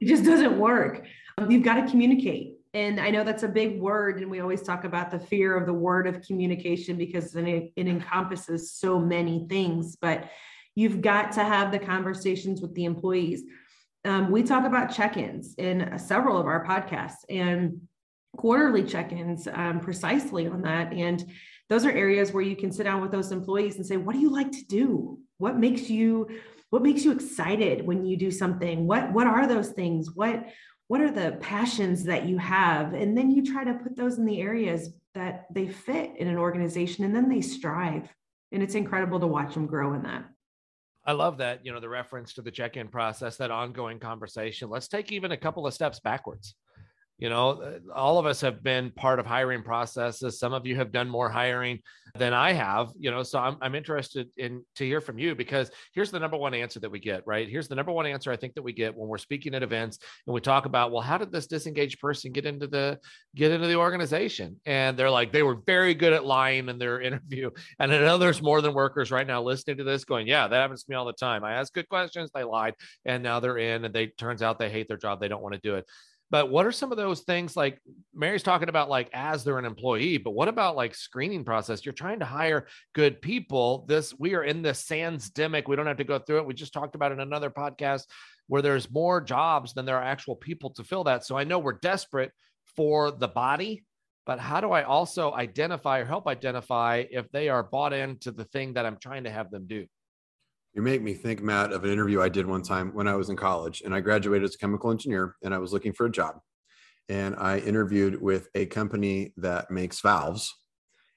it 0.00 0.06
just 0.06 0.24
doesn't 0.24 0.58
work 0.58 1.04
um, 1.38 1.50
you've 1.50 1.64
got 1.64 1.74
to 1.74 1.90
communicate 1.90 2.56
and 2.76 3.00
I 3.00 3.08
know 3.08 3.24
that's 3.24 3.42
a 3.42 3.48
big 3.48 3.80
word, 3.80 4.20
and 4.20 4.30
we 4.30 4.40
always 4.40 4.60
talk 4.60 4.84
about 4.84 5.10
the 5.10 5.18
fear 5.18 5.56
of 5.56 5.64
the 5.64 5.72
word 5.72 6.06
of 6.06 6.20
communication 6.20 6.98
because 6.98 7.34
it, 7.34 7.72
it 7.74 7.86
encompasses 7.86 8.70
so 8.70 8.98
many 8.98 9.46
things. 9.48 9.96
But 9.96 10.28
you've 10.74 11.00
got 11.00 11.32
to 11.32 11.42
have 11.42 11.72
the 11.72 11.78
conversations 11.78 12.60
with 12.60 12.74
the 12.74 12.84
employees. 12.84 13.44
Um, 14.06 14.30
we 14.30 14.44
talk 14.44 14.64
about 14.64 14.94
check 14.94 15.16
ins 15.16 15.54
in 15.56 15.98
several 15.98 16.38
of 16.38 16.46
our 16.46 16.64
podcasts 16.64 17.24
and 17.28 17.80
quarterly 18.36 18.84
check 18.84 19.12
ins 19.12 19.48
um, 19.52 19.80
precisely 19.80 20.46
on 20.46 20.62
that. 20.62 20.92
And 20.92 21.24
those 21.68 21.84
are 21.84 21.90
areas 21.90 22.32
where 22.32 22.44
you 22.44 22.54
can 22.54 22.70
sit 22.70 22.84
down 22.84 23.00
with 23.00 23.10
those 23.10 23.32
employees 23.32 23.76
and 23.76 23.86
say, 23.86 23.96
What 23.96 24.12
do 24.12 24.20
you 24.20 24.30
like 24.30 24.52
to 24.52 24.64
do? 24.66 25.18
What 25.38 25.58
makes 25.58 25.90
you 25.90 26.28
what 26.70 26.82
makes 26.82 27.04
you 27.04 27.12
excited 27.12 27.86
when 27.86 28.04
you 28.04 28.16
do 28.16 28.30
something? 28.30 28.86
What 28.86 29.12
what 29.12 29.26
are 29.26 29.46
those 29.46 29.70
things? 29.70 30.14
What 30.14 30.46
what 30.86 31.00
are 31.00 31.10
the 31.10 31.38
passions 31.40 32.04
that 32.04 32.26
you 32.26 32.38
have? 32.38 32.94
And 32.94 33.18
then 33.18 33.32
you 33.32 33.44
try 33.44 33.64
to 33.64 33.74
put 33.74 33.96
those 33.96 34.18
in 34.18 34.24
the 34.24 34.40
areas 34.40 34.90
that 35.14 35.46
they 35.52 35.66
fit 35.66 36.12
in 36.16 36.28
an 36.28 36.36
organization 36.36 37.04
and 37.04 37.14
then 37.14 37.28
they 37.28 37.40
strive. 37.40 38.08
And 38.52 38.62
it's 38.62 38.76
incredible 38.76 39.18
to 39.18 39.26
watch 39.26 39.54
them 39.54 39.66
grow 39.66 39.94
in 39.94 40.04
that 40.04 40.26
I 41.06 41.12
love 41.12 41.38
that, 41.38 41.64
you 41.64 41.72
know, 41.72 41.80
the 41.80 41.88
reference 41.88 42.32
to 42.34 42.42
the 42.42 42.50
check-in 42.50 42.88
process, 42.88 43.36
that 43.36 43.52
ongoing 43.52 44.00
conversation. 44.00 44.68
Let's 44.68 44.88
take 44.88 45.12
even 45.12 45.32
a 45.32 45.36
couple 45.36 45.66
of 45.66 45.72
steps 45.72 46.00
backwards 46.00 46.54
you 47.18 47.28
know 47.28 47.62
uh, 47.62 47.78
all 47.94 48.18
of 48.18 48.26
us 48.26 48.40
have 48.40 48.62
been 48.62 48.90
part 48.90 49.18
of 49.18 49.26
hiring 49.26 49.62
processes. 49.62 50.38
Some 50.38 50.52
of 50.52 50.66
you 50.66 50.76
have 50.76 50.92
done 50.92 51.08
more 51.08 51.28
hiring 51.28 51.80
than 52.18 52.32
i 52.32 52.52
have 52.52 52.88
you 52.98 53.10
know 53.10 53.22
so 53.22 53.38
i'm, 53.38 53.56
I'm 53.60 53.74
interested 53.74 54.28
in 54.36 54.64
to 54.76 54.84
hear 54.84 55.00
from 55.00 55.18
you 55.18 55.34
because 55.34 55.70
here's 55.92 56.10
the 56.10 56.18
number 56.18 56.36
one 56.36 56.54
answer 56.54 56.80
that 56.80 56.90
we 56.90 56.98
get 56.98 57.22
right? 57.26 57.48
Here's 57.48 57.68
the 57.68 57.74
number 57.74 57.92
one 57.92 58.06
answer 58.06 58.32
i 58.32 58.36
think 58.36 58.54
that 58.54 58.62
we 58.62 58.72
get 58.72 58.96
when 58.96 59.08
we're 59.08 59.18
speaking 59.18 59.54
at 59.54 59.62
events 59.62 59.98
and 60.26 60.34
we 60.34 60.40
talk 60.40 60.66
about 60.66 60.92
well 60.92 61.02
how 61.02 61.18
did 61.18 61.32
this 61.32 61.46
disengaged 61.46 62.00
person 62.00 62.32
get 62.32 62.46
into 62.46 62.66
the 62.66 62.98
get 63.34 63.52
into 63.52 63.66
the 63.66 63.76
organization? 63.76 64.60
And 64.66 64.96
they're 64.96 65.10
like 65.10 65.32
they 65.32 65.42
were 65.42 65.56
very 65.66 65.94
good 65.94 66.12
at 66.12 66.24
lying 66.24 66.68
in 66.68 66.78
their 66.78 67.00
interview. 67.08 67.50
And 67.78 67.92
i 67.92 67.98
know 67.98 68.18
there's 68.18 68.42
more 68.42 68.60
than 68.60 68.74
workers 68.74 69.10
right 69.10 69.26
now 69.26 69.42
listening 69.42 69.78
to 69.78 69.84
this 69.84 70.04
going 70.04 70.26
yeah 70.26 70.48
that 70.48 70.56
happens 70.56 70.84
to 70.84 70.90
me 70.90 70.96
all 70.96 71.04
the 71.04 71.12
time. 71.12 71.44
I 71.44 71.54
ask 71.54 71.72
good 71.72 71.88
questions 71.88 72.30
they 72.34 72.44
lied 72.44 72.74
and 73.04 73.22
now 73.22 73.40
they're 73.40 73.58
in 73.58 73.84
and 73.84 73.94
they 73.94 74.08
turns 74.08 74.42
out 74.42 74.58
they 74.58 74.70
hate 74.70 74.88
their 74.88 74.96
job 74.96 75.20
they 75.20 75.28
don't 75.28 75.42
want 75.42 75.54
to 75.54 75.60
do 75.60 75.74
it 75.76 75.86
but 76.30 76.50
what 76.50 76.66
are 76.66 76.72
some 76.72 76.92
of 76.92 76.98
those 76.98 77.20
things 77.20 77.56
like 77.56 77.80
Mary's 78.14 78.42
talking 78.42 78.68
about 78.68 78.88
like 78.88 79.08
as 79.12 79.44
they're 79.44 79.58
an 79.58 79.64
employee, 79.64 80.18
but 80.18 80.32
what 80.32 80.48
about 80.48 80.76
like 80.76 80.94
screening 80.94 81.44
process? 81.44 81.84
You're 81.84 81.92
trying 81.92 82.20
to 82.20 82.24
hire 82.24 82.66
good 82.94 83.22
people. 83.22 83.84
This 83.88 84.14
we 84.18 84.34
are 84.34 84.42
in 84.42 84.62
the 84.62 84.66
this 84.66 84.86
sandsdemic. 84.86 85.68
We 85.68 85.76
don't 85.76 85.86
have 85.86 85.96
to 85.98 86.04
go 86.04 86.18
through 86.18 86.38
it. 86.38 86.46
We 86.46 86.54
just 86.54 86.72
talked 86.72 86.94
about 86.94 87.12
in 87.12 87.20
another 87.20 87.50
podcast 87.50 88.04
where 88.48 88.62
there's 88.62 88.90
more 88.90 89.20
jobs 89.20 89.72
than 89.72 89.86
there 89.86 89.96
are 89.96 90.02
actual 90.02 90.36
people 90.36 90.70
to 90.70 90.84
fill 90.84 91.04
that. 91.04 91.24
So 91.24 91.36
I 91.36 91.44
know 91.44 91.58
we're 91.58 91.72
desperate 91.72 92.32
for 92.76 93.10
the 93.10 93.28
body, 93.28 93.84
but 94.24 94.38
how 94.38 94.60
do 94.60 94.72
I 94.72 94.82
also 94.82 95.32
identify 95.32 96.00
or 96.00 96.04
help 96.04 96.26
identify 96.26 97.04
if 97.10 97.30
they 97.30 97.48
are 97.48 97.62
bought 97.62 97.92
into 97.92 98.30
the 98.30 98.44
thing 98.44 98.74
that 98.74 98.86
I'm 98.86 98.98
trying 98.98 99.24
to 99.24 99.30
have 99.30 99.50
them 99.50 99.66
do? 99.66 99.86
You 100.76 100.82
make 100.82 101.00
me 101.00 101.14
think, 101.14 101.42
Matt, 101.42 101.72
of 101.72 101.84
an 101.84 101.90
interview 101.90 102.20
I 102.20 102.28
did 102.28 102.46
one 102.46 102.60
time 102.60 102.90
when 102.92 103.08
I 103.08 103.14
was 103.14 103.30
in 103.30 103.36
college 103.36 103.80
and 103.80 103.94
I 103.94 104.00
graduated 104.00 104.46
as 104.46 104.56
a 104.56 104.58
chemical 104.58 104.90
engineer 104.90 105.34
and 105.42 105.54
I 105.54 105.58
was 105.58 105.72
looking 105.72 105.94
for 105.94 106.04
a 106.04 106.12
job. 106.12 106.38
And 107.08 107.34
I 107.34 107.60
interviewed 107.60 108.20
with 108.20 108.50
a 108.54 108.66
company 108.66 109.32
that 109.38 109.70
makes 109.70 110.02
valves 110.02 110.54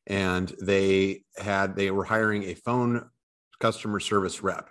and 0.08 0.48
they 0.62 1.26
had, 1.38 1.76
they 1.76 1.92
were 1.92 2.06
hiring 2.06 2.44
a 2.44 2.54
phone 2.54 3.10
customer 3.60 4.00
service 4.00 4.42
rep. 4.42 4.70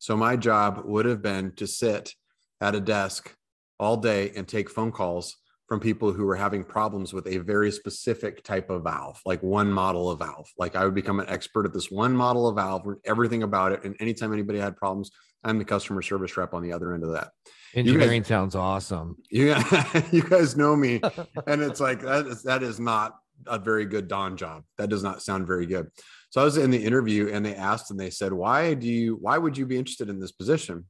So 0.00 0.16
my 0.16 0.34
job 0.34 0.82
would 0.84 1.06
have 1.06 1.22
been 1.22 1.52
to 1.52 1.68
sit 1.68 2.12
at 2.60 2.74
a 2.74 2.80
desk 2.80 3.32
all 3.78 3.98
day 3.98 4.32
and 4.34 4.48
take 4.48 4.68
phone 4.68 4.90
calls 4.90 5.36
from 5.66 5.80
people 5.80 6.12
who 6.12 6.26
were 6.26 6.36
having 6.36 6.62
problems 6.62 7.12
with 7.12 7.26
a 7.26 7.38
very 7.38 7.70
specific 7.70 8.42
type 8.42 8.68
of 8.70 8.82
valve, 8.82 9.20
like 9.24 9.42
one 9.42 9.72
model 9.72 10.10
of 10.10 10.18
valve. 10.18 10.46
Like 10.58 10.76
I 10.76 10.84
would 10.84 10.94
become 10.94 11.20
an 11.20 11.28
expert 11.28 11.64
at 11.64 11.72
this 11.72 11.90
one 11.90 12.14
model 12.14 12.46
of 12.46 12.56
valve, 12.56 12.86
everything 13.04 13.42
about 13.42 13.72
it. 13.72 13.84
And 13.84 13.96
anytime 14.00 14.32
anybody 14.32 14.58
had 14.58 14.76
problems, 14.76 15.10
I'm 15.42 15.58
the 15.58 15.64
customer 15.64 16.02
service 16.02 16.36
rep 16.36 16.54
on 16.54 16.62
the 16.62 16.72
other 16.72 16.94
end 16.94 17.04
of 17.04 17.12
that. 17.12 17.30
Engineering 17.74 18.22
guys, 18.22 18.28
sounds 18.28 18.54
awesome. 18.54 19.16
Yeah, 19.30 19.62
you 20.12 20.22
guys 20.22 20.56
know 20.56 20.76
me, 20.76 21.00
and 21.46 21.60
it's 21.60 21.80
like 21.80 22.02
that 22.02 22.26
is 22.26 22.42
that 22.44 22.62
is 22.62 22.78
not 22.78 23.16
a 23.46 23.58
very 23.58 23.84
good 23.84 24.08
Don 24.08 24.36
job. 24.36 24.62
That 24.78 24.88
does 24.88 25.02
not 25.02 25.22
sound 25.22 25.46
very 25.46 25.66
good. 25.66 25.88
So 26.30 26.40
I 26.40 26.44
was 26.44 26.56
in 26.56 26.70
the 26.70 26.84
interview 26.84 27.30
and 27.32 27.44
they 27.44 27.54
asked 27.54 27.90
and 27.90 28.00
they 28.00 28.10
said, 28.10 28.32
why 28.32 28.74
do 28.74 28.88
you, 28.88 29.16
why 29.20 29.38
would 29.38 29.56
you 29.56 29.66
be 29.66 29.76
interested 29.76 30.08
in 30.08 30.18
this 30.18 30.32
position? 30.32 30.84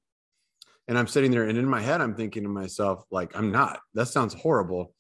And 0.89 0.99
I'm 0.99 1.07
sitting 1.07 1.31
there 1.31 1.45
and 1.45 1.57
in 1.57 1.69
my 1.69 1.81
head, 1.81 2.01
I'm 2.01 2.15
thinking 2.15 2.43
to 2.43 2.49
myself, 2.49 3.05
like, 3.11 3.37
I'm 3.37 3.51
not, 3.51 3.81
that 3.95 4.09
sounds 4.09 4.35
horrible, 4.35 4.93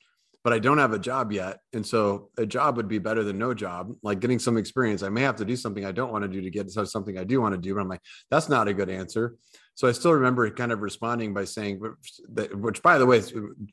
but 0.42 0.52
I 0.52 0.58
don't 0.58 0.78
have 0.78 0.92
a 0.92 0.98
job 0.98 1.32
yet. 1.32 1.58
And 1.72 1.84
so 1.86 2.30
a 2.36 2.46
job 2.46 2.76
would 2.76 2.88
be 2.88 2.98
better 2.98 3.24
than 3.24 3.38
no 3.38 3.54
job, 3.54 3.94
like 4.02 4.20
getting 4.20 4.38
some 4.38 4.56
experience. 4.56 5.02
I 5.02 5.08
may 5.08 5.22
have 5.22 5.36
to 5.36 5.44
do 5.44 5.56
something 5.56 5.84
I 5.84 5.92
don't 5.92 6.12
want 6.12 6.22
to 6.22 6.28
do 6.28 6.40
to 6.42 6.50
get 6.50 6.70
something 6.70 7.18
I 7.18 7.24
do 7.24 7.40
want 7.40 7.54
to 7.54 7.60
do. 7.60 7.74
But 7.74 7.80
I'm 7.80 7.88
like, 7.88 8.02
that's 8.30 8.48
not 8.48 8.68
a 8.68 8.74
good 8.74 8.90
answer. 8.90 9.36
So 9.74 9.88
I 9.88 9.92
still 9.92 10.12
remember 10.12 10.48
kind 10.50 10.70
of 10.70 10.82
responding 10.82 11.34
by 11.34 11.44
saying, 11.44 11.80
which 11.80 12.82
by 12.82 12.98
the 12.98 13.06
way, 13.06 13.22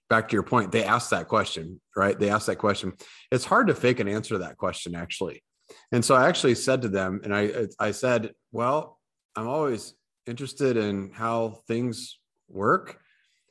back 0.10 0.30
to 0.30 0.34
your 0.34 0.44
point, 0.44 0.72
they 0.72 0.84
asked 0.84 1.12
that 1.12 1.28
question, 1.28 1.80
right? 1.96 2.18
They 2.18 2.30
asked 2.30 2.48
that 2.48 2.58
question. 2.58 2.94
It's 3.32 3.46
hard 3.46 3.68
to 3.68 3.76
fake 3.76 4.00
an 4.00 4.08
answer 4.08 4.36
to 4.36 4.40
that 4.40 4.58
question, 4.58 4.96
actually. 4.96 5.44
And 5.92 6.04
so 6.04 6.16
I 6.16 6.28
actually 6.28 6.56
said 6.56 6.82
to 6.82 6.90
them, 6.90 7.22
and 7.24 7.36
I, 7.36 7.68
I 7.80 7.92
said, 7.92 8.32
well, 8.52 8.98
I'm 9.36 9.48
always 9.48 9.94
interested 10.28 10.78
in 10.78 11.12
how 11.12 11.60
things 11.68 12.20
work. 12.48 13.00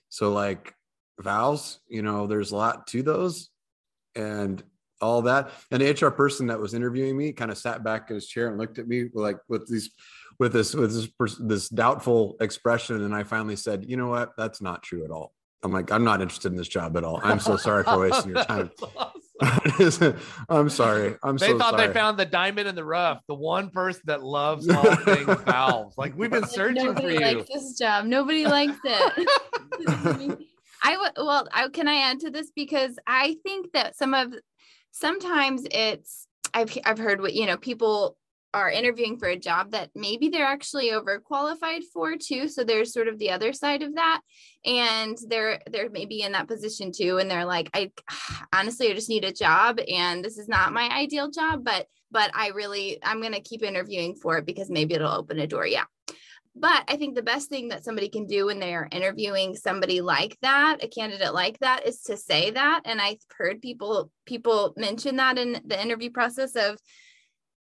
So 0.08 0.32
like 0.32 0.74
vows, 1.18 1.80
you 1.88 2.02
know, 2.02 2.26
there's 2.26 2.52
a 2.52 2.56
lot 2.56 2.86
to 2.88 3.02
those 3.02 3.50
and 4.14 4.62
all 5.00 5.22
that. 5.22 5.50
And 5.70 5.82
the 5.82 5.92
HR 5.92 6.10
person 6.10 6.48
that 6.48 6.60
was 6.60 6.74
interviewing 6.74 7.16
me 7.16 7.32
kind 7.32 7.50
of 7.50 7.58
sat 7.58 7.82
back 7.82 8.10
in 8.10 8.14
his 8.14 8.26
chair 8.26 8.48
and 8.48 8.58
looked 8.58 8.78
at 8.78 8.88
me 8.88 9.06
like 9.14 9.38
with 9.48 9.68
these 9.68 9.90
with 10.38 10.52
this 10.52 10.74
with 10.74 10.92
this 10.92 11.36
this 11.40 11.68
doubtful 11.68 12.36
expression. 12.40 13.02
And 13.02 13.14
i 13.14 13.22
finally 13.22 13.56
said 13.56 13.84
you 13.88 13.96
know 13.96 14.08
what? 14.08 14.32
That's 14.36 14.60
not 14.60 14.82
true 14.82 15.04
at 15.04 15.10
all. 15.10 15.34
I'm 15.62 15.72
like 15.72 15.92
i'm 15.92 16.04
not 16.04 16.22
interested 16.22 16.50
in 16.50 16.56
this 16.56 16.68
job 16.68 16.96
at 16.96 17.04
all. 17.04 17.20
I'm 17.22 17.40
so 17.40 17.56
sorry 17.56 17.84
for 17.84 17.98
wasting 17.98 18.34
your 18.34 18.44
time 18.44 18.70
I'm 20.48 20.68
sorry. 20.68 21.16
I'm 21.22 21.38
sorry. 21.38 21.38
they 21.38 21.46
so 21.46 21.58
thought 21.58 21.74
sorry. 21.74 21.86
they 21.86 21.92
found 21.92 22.18
the 22.18 22.26
diamond 22.26 22.68
in 22.68 22.74
the 22.74 22.84
rough, 22.84 23.20
the 23.26 23.34
one 23.34 23.70
person 23.70 24.02
that 24.04 24.22
loves 24.22 24.68
all 24.70 24.96
things 24.96 25.40
valves. 25.42 25.96
Like 25.96 26.16
we've 26.16 26.30
been 26.30 26.46
searching 26.46 26.84
Nobody 26.84 27.16
for 27.16 27.24
you. 27.24 27.36
likes 27.38 27.48
this 27.52 27.78
job. 27.78 28.04
Nobody 28.04 28.46
likes 28.46 28.78
it. 28.84 29.28
I 30.82 30.96
would 30.96 31.12
well, 31.16 31.46
I, 31.52 31.68
can 31.68 31.88
I 31.88 31.96
add 32.10 32.20
to 32.20 32.30
this 32.30 32.50
because 32.54 32.98
I 33.06 33.36
think 33.42 33.72
that 33.72 33.96
some 33.96 34.14
of 34.14 34.34
sometimes 34.90 35.66
it's 35.70 36.26
I've 36.54 36.76
I've 36.84 36.98
heard 36.98 37.20
what 37.20 37.34
you 37.34 37.46
know 37.46 37.56
people 37.56 38.16
are 38.52 38.70
interviewing 38.70 39.18
for 39.18 39.28
a 39.28 39.38
job 39.38 39.70
that 39.72 39.90
maybe 39.94 40.28
they're 40.28 40.46
actually 40.46 40.90
overqualified 40.90 41.82
for 41.92 42.16
too 42.16 42.48
so 42.48 42.64
there's 42.64 42.92
sort 42.92 43.08
of 43.08 43.18
the 43.18 43.30
other 43.30 43.52
side 43.52 43.82
of 43.82 43.94
that. 43.94 44.20
And 44.64 45.16
they're 45.28 45.60
they're 45.70 45.90
maybe 45.90 46.22
in 46.22 46.32
that 46.32 46.48
position 46.48 46.92
too 46.92 47.18
and 47.18 47.30
they're 47.30 47.46
like 47.46 47.70
i 47.74 47.90
honestly 48.52 48.90
i 48.90 48.94
just 48.94 49.08
need 49.08 49.24
a 49.24 49.32
job 49.32 49.78
and 49.88 50.24
this 50.24 50.36
is 50.36 50.48
not 50.48 50.72
my 50.72 50.88
ideal 50.90 51.30
job 51.30 51.64
but 51.64 51.86
but 52.10 52.30
i 52.34 52.48
really 52.48 52.98
i'm 53.02 53.20
going 53.20 53.32
to 53.32 53.40
keep 53.40 53.62
interviewing 53.62 54.14
for 54.14 54.38
it 54.38 54.46
because 54.46 54.68
maybe 54.68 54.94
it'll 54.94 55.12
open 55.12 55.38
a 55.38 55.46
door 55.46 55.66
yeah. 55.66 55.84
But 56.54 56.84
i 56.88 56.96
think 56.96 57.14
the 57.14 57.22
best 57.22 57.48
thing 57.48 57.68
that 57.68 57.84
somebody 57.84 58.08
can 58.08 58.26
do 58.26 58.46
when 58.46 58.58
they 58.58 58.74
are 58.74 58.88
interviewing 58.90 59.54
somebody 59.54 60.00
like 60.00 60.36
that 60.42 60.78
a 60.82 60.88
candidate 60.88 61.32
like 61.32 61.58
that 61.60 61.86
is 61.86 62.02
to 62.02 62.16
say 62.16 62.50
that. 62.50 62.82
And 62.84 63.00
i've 63.00 63.22
heard 63.38 63.62
people 63.62 64.10
people 64.26 64.74
mention 64.76 65.16
that 65.16 65.38
in 65.38 65.62
the 65.64 65.80
interview 65.80 66.10
process 66.10 66.56
of 66.56 66.76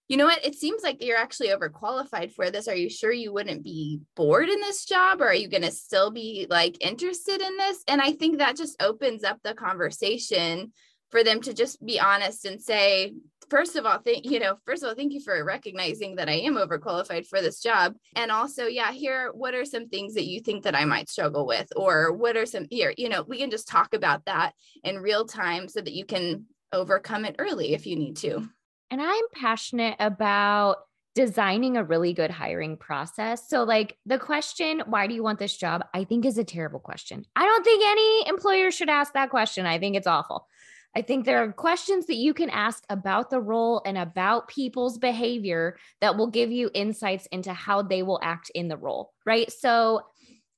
you 0.08 0.18
know 0.18 0.26
what? 0.26 0.46
It 0.46 0.56
seems 0.56 0.84
like 0.84 1.04
you're 1.04 1.18
actually 1.18 1.50
overqualified 1.50 2.34
for 2.34 2.52
this. 2.52 2.68
Are 2.68 2.76
you 2.76 2.90
sure 2.90 3.12
you 3.12 3.34
wouldn't 3.34 3.64
be 3.64 4.02
bored 4.16 4.50
in 4.50 4.60
this 4.60 4.86
job 4.86 5.22
or 5.22 5.28
are 5.28 5.34
you 5.34 5.48
going 5.48 5.64
to 5.64 5.72
still 5.72 6.12
be 6.12 6.46
like 6.50 6.78
interested 6.80 7.42
in 7.42 7.58
this? 7.58 7.84
And 7.88 8.02
I 8.02 8.12
think 8.12 8.38
that 8.38 8.56
just 8.56 8.82
opens 8.82 9.24
up 9.24 9.40
the 9.44 9.56
conversation 9.56 10.74
for 11.10 11.24
them 11.24 11.42
to 11.42 11.54
just 11.54 11.84
be 11.84 12.00
honest 12.00 12.46
and 12.46 12.62
say, 12.62 13.14
first 13.50 13.76
of 13.76 13.86
all, 13.86 14.00
thank 14.00 14.26
you 14.26 14.40
know, 14.40 14.58
first 14.66 14.84
of 14.84 14.90
all, 14.90 14.96
thank 14.96 15.14
you 15.14 15.22
for 15.22 15.44
recognizing 15.44 16.16
that 16.16 16.30
I 16.30 16.34
am 16.34 16.56
overqualified 16.56 17.26
for 17.28 17.42
this 17.42 17.62
job. 17.62 17.96
And 18.16 18.32
also, 18.32 18.66
yeah, 18.66 18.92
here, 18.92 19.32
what 19.34 19.56
are 19.56 19.66
some 19.66 19.88
things 19.88 20.14
that 20.16 20.26
you 20.28 20.40
think 20.40 20.64
that 20.64 20.76
I 20.76 20.86
might 20.86 21.10
struggle 21.10 21.48
with? 21.48 21.68
Or 21.76 22.14
what 22.14 22.38
are 22.38 22.46
some 22.46 22.68
here, 22.70 22.94
you 22.98 23.10
know, 23.10 23.24
we 23.28 23.40
can 23.40 23.50
just 23.50 23.68
talk 23.68 23.94
about 23.94 24.26
that 24.26 24.54
in 24.84 25.00
real 25.00 25.26
time 25.26 25.68
so 25.68 25.82
that 25.82 25.94
you 25.94 26.06
can 26.06 26.46
overcome 26.72 27.26
it 27.26 27.36
early 27.40 27.74
if 27.74 27.88
you 27.88 27.96
need 27.96 28.18
to. 28.18 28.48
And 28.96 29.02
I'm 29.02 29.26
passionate 29.34 29.98
about 30.00 30.78
designing 31.16 31.76
a 31.76 31.84
really 31.84 32.14
good 32.14 32.32
hiring 32.32 32.78
process. 32.78 33.50
So, 33.50 33.66
like 33.66 33.98
the 34.06 34.18
question, 34.18 34.84
why 34.86 35.06
do 35.06 35.14
you 35.14 35.22
want 35.22 35.38
this 35.38 35.58
job? 35.58 35.84
I 35.94 36.06
think 36.06 36.26
is 36.26 36.38
a 36.38 36.46
terrible 36.46 36.80
question. 36.80 37.26
I 37.36 37.44
don't 37.44 37.66
think 37.66 37.84
any 37.86 38.30
employer 38.30 38.72
should 38.72 38.88
ask 38.88 39.12
that 39.12 39.32
question. 39.32 39.66
I 39.66 39.80
think 39.80 39.98
it's 39.98 40.08
awful. 40.08 40.48
I 40.96 41.02
think 41.02 41.26
there 41.26 41.44
are 41.44 41.52
questions 41.52 42.06
that 42.06 42.16
you 42.16 42.34
can 42.34 42.50
ask 42.50 42.86
about 42.90 43.30
the 43.30 43.42
role 43.42 43.82
and 43.86 43.98
about 43.98 44.48
people's 44.48 44.98
behavior 44.98 45.76
that 46.00 46.16
will 46.16 46.28
give 46.28 46.54
you 46.54 46.72
insights 46.74 47.26
into 47.34 47.52
how 47.52 47.82
they 47.82 48.02
will 48.02 48.22
act 48.24 48.50
in 48.56 48.70
the 48.70 48.78
role, 48.78 49.12
right? 49.26 49.52
So, 49.52 50.04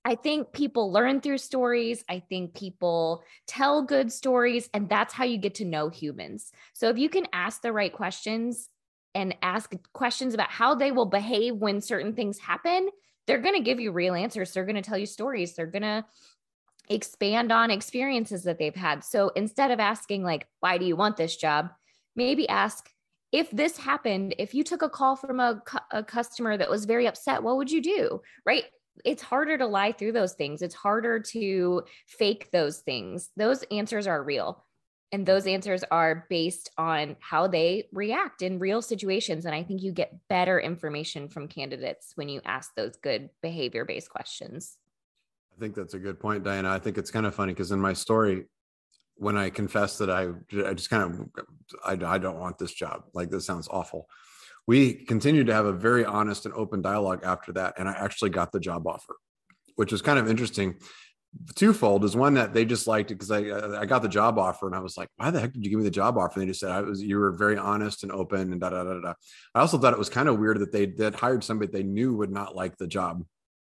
I 0.08 0.16
think 0.16 0.54
people 0.54 0.90
learn 0.90 1.20
through 1.20 1.40
stories. 1.40 2.06
I 2.08 2.20
think 2.30 2.56
people 2.56 3.26
tell 3.46 3.82
good 3.82 4.10
stories, 4.10 4.70
and 4.74 4.88
that's 4.88 5.14
how 5.14 5.26
you 5.26 5.38
get 5.38 5.56
to 5.56 5.66
know 5.66 5.90
humans. 5.90 6.50
So 6.72 6.88
if 6.88 6.98
you 6.98 7.10
can 7.10 7.28
ask 7.34 7.62
the 7.62 7.74
right 7.74 7.92
questions 7.92 8.70
and 9.14 9.36
ask 9.42 9.74
questions 9.92 10.34
about 10.34 10.50
how 10.50 10.76
they 10.76 10.94
will 10.94 11.08
behave 11.08 11.58
when 11.58 11.82
certain 11.82 12.14
things 12.14 12.40
happen, 12.40 12.88
they're 13.26 13.42
going 13.42 13.56
to 13.56 13.62
give 13.62 13.82
you 13.82 13.92
real 13.92 14.16
answers. 14.16 14.54
They're 14.54 14.64
going 14.64 14.78
to 14.78 14.82
tell 14.82 14.98
you 14.98 15.06
stories. 15.06 15.56
They're 15.56 15.66
going 15.66 15.82
to 15.82 16.06
expand 16.88 17.52
on 17.52 17.70
experiences 17.70 18.44
that 18.44 18.60
they've 18.60 18.74
had. 18.74 19.04
So 19.04 19.28
instead 19.36 19.72
of 19.72 19.82
asking, 19.82 20.24
like, 20.24 20.48
why 20.62 20.78
do 20.78 20.86
you 20.86 20.96
want 20.96 21.18
this 21.18 21.36
job? 21.36 21.72
Maybe 22.16 22.48
ask, 22.48 22.90
if 23.34 23.52
this 23.52 23.76
happened, 23.76 24.36
if 24.40 24.54
you 24.54 24.64
took 24.64 24.84
a 24.84 24.90
call 24.90 25.18
from 25.18 25.42
a, 25.42 25.62
a 25.92 26.02
customer 26.02 26.56
that 26.56 26.70
was 26.70 26.86
very 26.86 27.08
upset, 27.08 27.44
what 27.44 27.58
would 27.58 27.70
you 27.70 27.82
do? 27.82 28.22
Right 28.46 28.64
it's 29.06 29.22
harder 29.22 29.58
to 29.58 29.66
lie 29.66 29.92
through 29.92 30.14
those 30.14 30.34
things. 30.34 30.62
It's 30.62 30.76
harder 30.76 31.20
to 31.20 31.84
fake 32.06 32.50
those 32.52 32.80
things. 32.80 33.30
Those 33.38 33.64
answers 33.72 34.08
are 34.08 34.24
real. 34.24 34.64
And 35.12 35.26
those 35.26 35.48
answers 35.48 35.84
are 35.90 36.26
based 36.30 36.70
on 36.78 37.16
how 37.22 37.48
they 37.48 37.88
react 37.94 38.42
in 38.42 38.60
real 38.60 38.82
situations. 38.82 39.46
And 39.46 39.56
I 39.56 39.64
think 39.64 39.82
you 39.82 39.94
get 39.94 40.18
better 40.28 40.60
information 40.60 41.30
from 41.30 41.48
candidates 41.48 42.12
when 42.16 42.28
you 42.28 42.42
ask 42.44 42.76
those 42.76 42.98
good 42.98 43.30
behavior 43.42 43.86
based 43.86 44.10
questions. 44.10 44.78
I 45.56 45.60
think 45.60 45.76
that's 45.76 45.94
a 45.94 46.00
good 46.00 46.20
point, 46.20 46.44
Diana. 46.44 46.70
I 46.72 46.80
think 46.80 46.98
it's 46.98 47.12
kind 47.12 47.26
of 47.26 47.34
funny 47.34 47.54
because 47.54 47.72
in 47.72 47.80
my 47.80 47.94
story, 47.94 48.46
when 49.16 49.38
I 49.38 49.50
confessed 49.50 50.00
that 50.00 50.10
I, 50.10 50.28
I 50.68 50.74
just 50.74 50.90
kind 50.90 51.04
of, 51.04 51.46
I, 51.84 52.14
I 52.14 52.18
don't 52.18 52.40
want 52.40 52.58
this 52.58 52.74
job. 52.74 53.04
Like 53.14 53.30
this 53.30 53.46
sounds 53.46 53.68
awful 53.72 54.08
we 54.68 54.94
continued 54.94 55.48
to 55.48 55.54
have 55.54 55.66
a 55.66 55.74
very 55.74 56.06
honest 56.06 56.46
and 56.46 56.54
open 56.54 56.82
dialogue 56.82 57.22
after 57.24 57.54
that. 57.54 57.76
And 57.78 57.88
I 57.88 57.94
actually 57.94 58.30
got 58.30 58.52
the 58.52 58.60
job 58.60 58.86
offer, 58.86 59.16
which 59.76 59.92
was 59.92 60.02
kind 60.02 60.20
of 60.20 60.30
interesting. 60.30 60.76
Twofold 61.56 62.04
is 62.04 62.16
one 62.16 62.34
that 62.36 62.54
they 62.54 62.66
just 62.66 62.88
liked 62.88 63.12
it 63.12 63.16
because 63.16 63.32
I 63.32 63.80
I 63.80 63.86
got 63.86 64.02
the 64.02 64.10
job 64.10 64.38
offer 64.40 64.66
and 64.66 64.76
I 64.76 64.80
was 64.80 64.98
like, 64.98 65.10
why 65.18 65.30
the 65.30 65.40
heck 65.40 65.54
did 65.54 65.64
you 65.64 65.70
give 65.70 65.80
me 65.80 65.86
the 65.86 65.92
job 65.92 66.18
offer? 66.18 66.40
And 66.40 66.44
they 66.44 66.52
just 66.52 66.60
said 66.60 66.72
I 66.72 66.82
was 66.82 67.02
you 67.02 67.18
were 67.18 67.32
very 67.32 67.58
honest 67.58 68.04
and 68.04 68.12
open 68.12 68.52
and 68.52 68.60
da 68.60 68.70
da 68.70 68.84
da 68.84 69.00
da. 69.00 69.14
I 69.54 69.60
also 69.60 69.78
thought 69.78 69.94
it 69.94 70.00
was 70.00 70.10
kind 70.10 70.30
of 70.30 70.40
weird 70.40 70.60
that 70.60 70.72
they 70.72 70.88
that 70.98 71.16
hired 71.16 71.44
somebody 71.44 71.72
they 71.72 71.84
knew 71.84 72.16
would 72.16 72.32
not 72.32 72.56
like 72.56 72.78
the 72.78 72.88
job 72.88 73.24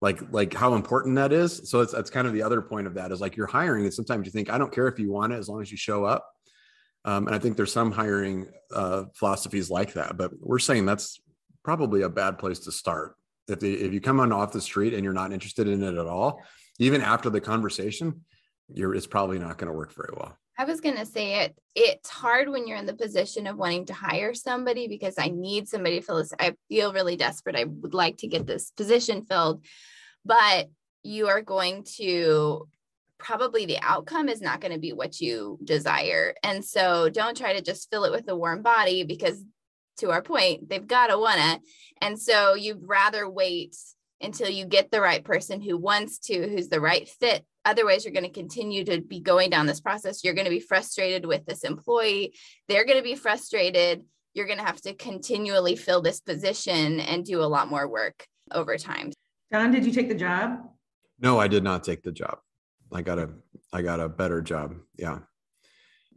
like 0.01 0.21
like 0.31 0.53
how 0.53 0.75
important 0.75 1.15
that 1.15 1.31
is 1.31 1.69
so 1.69 1.83
that's 1.83 2.09
kind 2.09 2.27
of 2.27 2.33
the 2.33 2.43
other 2.43 2.61
point 2.61 2.85
of 2.85 2.93
that 2.95 3.11
is 3.11 3.21
like 3.21 3.35
you're 3.35 3.47
hiring 3.47 3.85
and 3.85 3.93
sometimes 3.93 4.25
you 4.25 4.31
think 4.31 4.49
i 4.49 4.57
don't 4.57 4.73
care 4.73 4.87
if 4.87 4.99
you 4.99 5.11
want 5.11 5.31
it 5.31 5.37
as 5.37 5.47
long 5.47 5.61
as 5.61 5.71
you 5.71 5.77
show 5.77 6.03
up 6.03 6.34
um, 7.05 7.27
and 7.27 7.35
I 7.35 7.39
think 7.39 7.55
there's 7.55 7.71
some 7.71 7.91
hiring 7.91 8.47
uh, 8.73 9.05
philosophies 9.13 9.69
like 9.69 9.93
that, 9.93 10.17
but 10.17 10.31
we're 10.39 10.59
saying 10.59 10.85
that's 10.85 11.21
probably 11.63 12.01
a 12.01 12.09
bad 12.09 12.37
place 12.39 12.59
to 12.61 12.71
start. 12.71 13.15
If, 13.47 13.63
if 13.63 13.93
you 13.93 14.01
come 14.01 14.19
on 14.19 14.31
off 14.31 14.51
the 14.51 14.59
street 14.59 14.93
and 14.93 15.03
you're 15.03 15.13
not 15.13 15.31
interested 15.31 15.67
in 15.67 15.83
it 15.83 15.93
at 15.93 16.07
all, 16.07 16.41
even 16.79 17.01
after 17.01 17.29
the 17.29 17.39
conversation, 17.39 18.21
you're, 18.73 18.95
it's 18.95 19.07
probably 19.07 19.37
not 19.37 19.59
going 19.59 19.71
to 19.71 19.77
work 19.77 19.93
very 19.93 20.09
well. 20.17 20.35
I 20.57 20.65
was 20.65 20.81
going 20.81 20.95
to 20.95 21.05
say 21.05 21.43
it. 21.43 21.55
It's 21.75 22.09
hard 22.09 22.49
when 22.49 22.65
you're 22.65 22.77
in 22.77 22.85
the 22.85 22.93
position 22.93 23.45
of 23.45 23.57
wanting 23.57 23.85
to 23.85 23.93
hire 23.93 24.33
somebody 24.33 24.87
because 24.87 25.15
I 25.19 25.27
need 25.27 25.67
somebody 25.67 25.99
to 25.99 26.05
fill 26.05 26.17
this. 26.17 26.33
I 26.39 26.55
feel 26.69 26.91
really 26.91 27.17
desperate. 27.17 27.55
I 27.55 27.65
would 27.65 27.93
like 27.93 28.17
to 28.17 28.27
get 28.27 28.47
this 28.47 28.71
position 28.71 29.25
filled, 29.25 29.65
but 30.23 30.69
you 31.03 31.27
are 31.27 31.41
going 31.41 31.83
to 31.97 32.67
probably 33.25 33.65
the 33.65 33.79
outcome 33.81 34.29
is 34.29 34.39
not 34.39 34.61
going 34.61 34.71
to 34.71 34.79
be 34.79 34.93
what 34.93 35.19
you 35.19 35.57
desire. 35.63 36.35
And 36.43 36.63
so 36.63 37.09
don't 37.09 37.35
try 37.35 37.53
to 37.53 37.61
just 37.61 37.89
fill 37.89 38.05
it 38.05 38.11
with 38.11 38.29
a 38.29 38.35
warm 38.35 38.61
body 38.61 39.03
because 39.03 39.43
to 39.97 40.11
our 40.11 40.21
point, 40.21 40.69
they've 40.69 40.85
got 40.85 41.07
to 41.07 41.17
wanna. 41.17 41.59
And 42.01 42.19
so 42.19 42.53
you'd 42.53 42.87
rather 42.87 43.27
wait 43.27 43.75
until 44.21 44.49
you 44.49 44.65
get 44.65 44.91
the 44.91 45.01
right 45.01 45.23
person 45.23 45.59
who 45.59 45.75
wants 45.75 46.19
to, 46.19 46.47
who's 46.47 46.69
the 46.69 46.79
right 46.79 47.09
fit. 47.09 47.43
Otherwise, 47.65 48.05
you're 48.05 48.13
going 48.13 48.25
to 48.25 48.29
continue 48.29 48.83
to 48.85 49.01
be 49.01 49.19
going 49.19 49.49
down 49.49 49.65
this 49.65 49.81
process. 49.81 50.23
You're 50.23 50.35
going 50.35 50.45
to 50.45 50.51
be 50.51 50.59
frustrated 50.59 51.25
with 51.25 51.45
this 51.45 51.63
employee. 51.63 52.35
They're 52.67 52.85
going 52.85 52.99
to 52.99 53.03
be 53.03 53.15
frustrated. 53.15 54.03
You're 54.35 54.45
going 54.45 54.59
to 54.59 54.65
have 54.65 54.81
to 54.81 54.93
continually 54.93 55.75
fill 55.75 56.01
this 56.01 56.21
position 56.21 56.99
and 56.99 57.25
do 57.25 57.41
a 57.41 57.45
lot 57.45 57.69
more 57.69 57.87
work 57.87 58.27
over 58.51 58.77
time. 58.77 59.11
Don, 59.51 59.71
did 59.71 59.85
you 59.85 59.91
take 59.91 60.09
the 60.09 60.15
job? 60.15 60.59
No, 61.19 61.39
I 61.39 61.47
did 61.47 61.63
not 61.63 61.83
take 61.83 62.03
the 62.03 62.11
job. 62.11 62.37
I 62.95 63.01
got 63.01 63.19
a 63.19 63.29
I 63.73 63.81
got 63.81 63.99
a 63.99 64.07
better 64.07 64.41
job. 64.41 64.75
Yeah. 64.97 65.19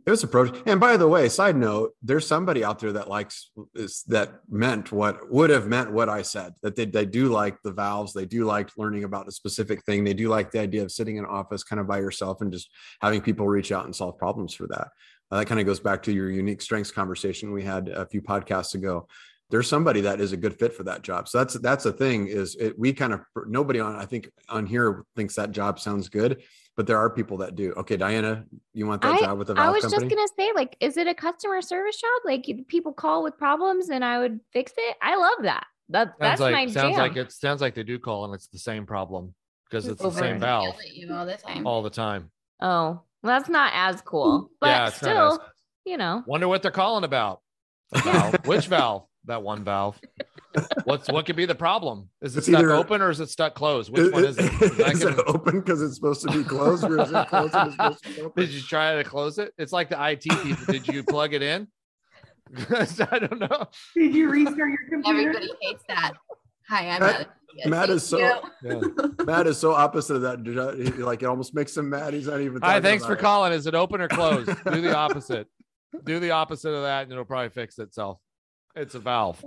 it 0.07 0.11
was 0.11 0.23
approach. 0.23 0.57
And 0.65 0.81
by 0.81 0.97
the 0.97 1.09
way, 1.09 1.29
side 1.29 1.57
note, 1.57 1.91
there's 2.03 2.27
somebody 2.27 2.65
out 2.65 2.79
there 2.79 2.93
that 2.93 3.09
likes 3.09 3.51
is 3.75 4.05
that 4.09 4.41
meant 4.49 4.93
what 4.93 5.31
would 5.31 5.51
have 5.51 5.67
meant 5.67 5.93
what 5.93 6.09
I 6.09 6.23
said. 6.23 6.55
That 6.63 6.77
they, 6.77 6.87
they 6.87 7.05
do 7.05 7.29
like 7.29 7.57
the 7.63 7.73
valves, 7.73 8.13
they 8.13 8.25
do 8.25 8.45
like 8.45 8.71
learning 8.79 9.05
about 9.05 9.29
a 9.29 9.33
specific 9.33 9.85
thing, 9.85 10.05
they 10.05 10.15
do 10.15 10.29
like 10.29 10.51
the 10.51 10.61
idea 10.61 10.83
of 10.83 10.93
sitting 10.93 11.17
in 11.17 11.27
office 11.27 11.65
kind 11.65 11.81
of 11.81 11.87
by 11.87 11.99
yourself 11.99 12.41
and 12.41 12.53
just 12.53 12.71
having 13.01 13.21
people 13.21 13.47
reach 13.47 13.73
out 13.73 13.85
and 13.85 13.95
solve 13.95 14.17
problems 14.17 14.55
for 14.55 14.67
that. 14.69 14.89
Uh, 15.31 15.39
that 15.39 15.47
kind 15.47 15.61
of 15.61 15.67
goes 15.67 15.81
back 15.81 16.03
to 16.05 16.13
your 16.13 16.31
unique 16.31 16.63
strengths 16.63 16.91
conversation 16.91 17.53
we 17.53 17.63
had 17.65 17.89
a 17.89 18.07
few 18.07 18.23
podcasts 18.23 18.75
ago. 18.75 19.07
There's 19.51 19.69
somebody 19.69 20.03
that 20.03 20.21
is 20.21 20.33
a 20.33 20.37
good 20.37 20.59
fit 20.59 20.75
for 20.75 20.85
that 20.85 21.03
job. 21.03 21.27
So 21.29 21.39
that's 21.39 21.55
that's 21.55 21.87
a 21.87 21.93
thing. 21.93 22.29
Is 22.29 22.55
it, 22.57 22.79
we 22.79 22.93
kind 22.93 23.13
of 23.13 23.21
nobody 23.47 23.81
on 23.81 23.97
I 23.97 24.05
think 24.05 24.31
on 24.49 24.65
here 24.67 25.05
thinks 25.17 25.37
that 25.37 25.53
job 25.53 25.81
sounds 25.81 26.09
good 26.09 26.43
but 26.79 26.87
there 26.87 26.97
are 26.97 27.11
people 27.11 27.37
that 27.39 27.57
do. 27.57 27.73
Okay, 27.73 27.97
Diana, 27.97 28.45
you 28.73 28.87
want 28.87 29.03
that 29.03 29.17
I, 29.17 29.19
job 29.19 29.37
with 29.37 29.49
the 29.49 29.55
valve 29.55 29.67
I 29.69 29.73
was 29.73 29.83
company? 29.83 30.09
just 30.09 30.17
gonna 30.17 30.29
say, 30.39 30.53
like, 30.55 30.77
is 30.79 30.97
it 30.97 31.09
a 31.09 31.15
customer 31.15 31.61
service 31.61 32.01
job? 32.01 32.23
Like 32.25 32.49
people 32.69 32.93
call 32.93 33.25
with 33.25 33.37
problems 33.37 33.91
and 33.91 34.05
I 34.05 34.21
would 34.21 34.39
fix 34.53 34.73
it. 34.79 34.97
I 35.03 35.17
love 35.17 35.43
that. 35.43 35.67
That 35.89 36.11
Sounds 36.11 36.15
that's 36.21 36.41
like 36.41 36.53
my 36.53 36.67
sounds 36.69 36.95
jam. 36.95 36.99
like 36.99 37.17
it 37.17 37.33
sounds 37.33 37.61
like 37.61 37.75
they 37.75 37.83
do 37.83 37.99
call 37.99 38.27
and 38.27 38.33
it's 38.33 38.47
the 38.47 38.61
same 38.61 38.87
problem 38.87 39.35
because 39.69 39.89
it's 39.89 40.01
the 40.01 40.13
same 40.13 40.39
valve 40.39 40.77
you 40.95 41.13
all 41.13 41.27
the 41.27 41.35
time. 41.35 41.67
all 41.67 41.83
the 41.83 41.91
time. 41.91 42.31
oh, 42.61 42.67
well, 42.69 43.03
that's 43.25 43.49
not 43.49 43.73
as 43.75 44.01
cool, 44.03 44.53
but 44.61 44.69
yeah, 44.69 44.91
still, 44.91 45.33
as, 45.33 45.39
you 45.85 45.97
know, 45.97 46.23
wonder 46.29 46.47
what 46.47 46.63
they're 46.63 46.71
calling 46.71 47.03
about. 47.03 47.41
A 47.93 47.99
valve. 48.03 48.47
Which 48.47 48.69
valve? 48.69 49.03
That 49.25 49.43
one 49.43 49.65
valve. 49.65 50.01
What's 50.85 51.09
what 51.11 51.27
could 51.27 51.37
be 51.37 51.45
the 51.47 51.55
problem? 51.55 52.09
Is 52.23 52.35
it 52.35 52.39
It's 52.39 52.47
stuck 52.49 52.61
either- 52.61 52.73
open 52.73 53.03
or 53.03 53.11
is 53.11 53.21
it 53.21 53.29
stuck 53.29 53.55
closed? 53.55 53.91
Which 53.93 54.13
one 54.13 54.25
is 54.25 54.39
it? 54.39 54.45
I 54.81 54.91
is 54.93 55.01
can- 55.05 55.13
it 55.13 55.21
open 55.27 55.61
because 55.61 55.83
it's 55.83 55.95
supposed 55.97 56.23
to 56.23 56.33
be 56.33 56.43
closed, 56.43 56.85
or 56.85 57.01
is 57.03 57.11
it 57.13 57.29
closed 57.29 57.55
and 57.55 57.67
it's 57.69 57.77
supposed 57.77 58.05
to 58.05 58.09
be 58.15 58.21
open? 58.23 58.45
Did 58.45 58.55
you 58.55 58.63
try 58.63 58.97
to 58.97 59.05
close 59.05 59.39
it? 59.39 59.53
It's 59.59 59.73
like 59.73 59.91
the 59.91 60.03
IT 60.11 60.23
people. 60.23 60.65
Did 60.73 60.89
you 60.89 61.03
plug 61.03 61.35
it 61.35 61.43
in? 61.43 61.69
I 62.71 63.19
don't 63.19 63.39
know. 63.41 63.67
Did 63.95 64.15
you 64.15 64.31
restart 64.31 64.59
your 64.71 64.79
computer? 64.91 65.21
Everybody 65.29 65.51
hates 65.61 65.85
that. 65.89 66.13
Hi, 66.71 66.89
I'm 66.89 67.01
Matt- 67.01 67.19
Matt. 67.19 67.29
Yes, 67.55 67.67
Matt 67.67 67.91
is 67.91 68.03
so- 68.07 68.19
Yeah. 68.63 68.81
Matt 69.27 69.47
is 69.47 69.59
so 69.59 69.73
opposite 69.75 70.17
of 70.17 70.23
that. 70.23 70.99
Like 70.99 71.23
it 71.23 71.27
almost 71.27 71.55
makes 71.55 71.77
him 71.77 71.91
mad. 71.91 72.15
He's 72.15 72.27
not 72.27 72.41
even. 72.41 72.61
Hi, 72.63 72.69
talking 72.75 72.83
thanks 72.83 73.05
for 73.07 73.13
it. 73.15 73.19
calling. 73.19 73.53
Is 73.53 73.67
it 73.67 73.75
open 73.75 74.01
or 74.01 74.09
closed? 74.09 74.51
Do 74.65 74.81
the 74.81 74.97
opposite. 74.97 75.47
Do 76.05 76.21
the 76.21 76.31
opposite 76.31 76.71
of 76.73 76.83
that, 76.85 77.03
and 77.05 77.13
it'll 77.13 77.25
probably 77.25 77.49
fix 77.51 77.79
itself. 77.79 78.19
It's 78.77 78.95
a 78.95 78.99
valve. 78.99 79.45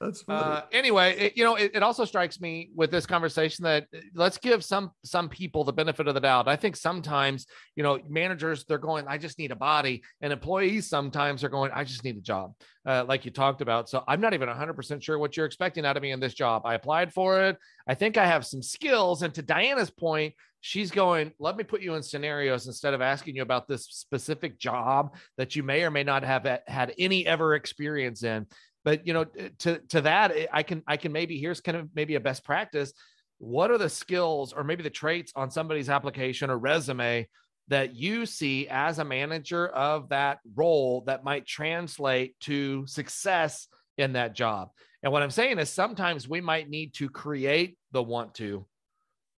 That's 0.00 0.22
funny. 0.22 0.56
Uh, 0.56 0.62
anyway, 0.72 1.16
it, 1.16 1.36
you 1.36 1.44
know, 1.44 1.56
it, 1.56 1.72
it 1.74 1.82
also 1.82 2.04
strikes 2.04 2.40
me 2.40 2.70
with 2.74 2.90
this 2.90 3.06
conversation 3.06 3.64
that 3.64 3.86
uh, 3.94 3.98
let's 4.14 4.38
give 4.38 4.64
some 4.64 4.90
some 5.04 5.28
people 5.28 5.64
the 5.64 5.72
benefit 5.72 6.08
of 6.08 6.14
the 6.14 6.20
doubt. 6.20 6.48
I 6.48 6.56
think 6.56 6.76
sometimes, 6.76 7.46
you 7.76 7.82
know, 7.82 7.98
managers 8.08 8.64
they're 8.64 8.78
going, 8.78 9.06
I 9.06 9.18
just 9.18 9.38
need 9.38 9.50
a 9.50 9.56
body, 9.56 10.02
and 10.20 10.32
employees 10.32 10.88
sometimes 10.88 11.44
are 11.44 11.48
going, 11.48 11.70
I 11.74 11.84
just 11.84 12.04
need 12.04 12.16
a 12.16 12.20
job, 12.20 12.54
uh, 12.86 13.04
like 13.06 13.24
you 13.24 13.30
talked 13.30 13.60
about. 13.60 13.88
So 13.88 14.02
I'm 14.08 14.20
not 14.20 14.34
even 14.34 14.48
100 14.48 14.74
percent 14.74 15.04
sure 15.04 15.18
what 15.18 15.36
you're 15.36 15.46
expecting 15.46 15.84
out 15.84 15.96
of 15.96 16.02
me 16.02 16.12
in 16.12 16.20
this 16.20 16.34
job. 16.34 16.62
I 16.64 16.74
applied 16.74 17.12
for 17.12 17.42
it. 17.42 17.58
I 17.86 17.94
think 17.94 18.16
I 18.16 18.26
have 18.26 18.46
some 18.46 18.62
skills, 18.62 19.22
and 19.22 19.34
to 19.34 19.42
Diana's 19.42 19.90
point, 19.90 20.34
she's 20.62 20.92
going, 20.92 21.32
let 21.40 21.56
me 21.56 21.64
put 21.64 21.82
you 21.82 21.94
in 21.94 22.02
scenarios 22.02 22.68
instead 22.68 22.94
of 22.94 23.02
asking 23.02 23.34
you 23.36 23.42
about 23.42 23.66
this 23.68 23.84
specific 23.84 24.58
job 24.58 25.16
that 25.36 25.54
you 25.56 25.62
may 25.62 25.82
or 25.82 25.90
may 25.90 26.04
not 26.04 26.22
have 26.22 26.46
had 26.68 26.94
any 26.98 27.26
ever 27.26 27.54
experience 27.54 28.22
in. 28.22 28.46
But 28.84 29.06
you 29.06 29.12
know 29.12 29.24
to 29.58 29.78
to 29.90 30.00
that 30.00 30.32
eh, 30.32 30.46
i 30.52 30.64
can 30.64 30.82
i 30.88 30.96
can 30.96 31.12
maybe 31.12 31.38
here's 31.38 31.60
kind 31.60 31.76
of 31.76 31.88
maybe 31.94 32.14
a 32.14 32.20
best 32.20 32.44
practice. 32.44 32.92
What 33.38 33.70
are 33.70 33.78
the 33.78 33.88
skills 33.88 34.52
or 34.52 34.64
maybe 34.64 34.82
the 34.82 34.90
traits 34.90 35.32
on 35.34 35.50
somebody's 35.50 35.90
application 35.90 36.48
or 36.48 36.58
resume 36.58 37.28
that 37.68 37.94
you 37.94 38.24
see 38.24 38.68
as 38.68 38.98
a 38.98 39.04
manager 39.04 39.68
of 39.68 40.08
that 40.08 40.38
role 40.54 41.02
that 41.06 41.24
might 41.24 41.46
translate 41.46 42.38
to 42.40 42.86
success 42.86 43.66
in 43.98 44.12
that 44.14 44.34
job? 44.34 44.70
And 45.02 45.12
what 45.12 45.22
i'm 45.22 45.30
saying 45.30 45.58
is 45.58 45.70
sometimes 45.70 46.28
we 46.28 46.40
might 46.40 46.68
need 46.68 46.94
to 46.94 47.08
create 47.08 47.76
the 47.90 48.02
want 48.02 48.34
to 48.34 48.66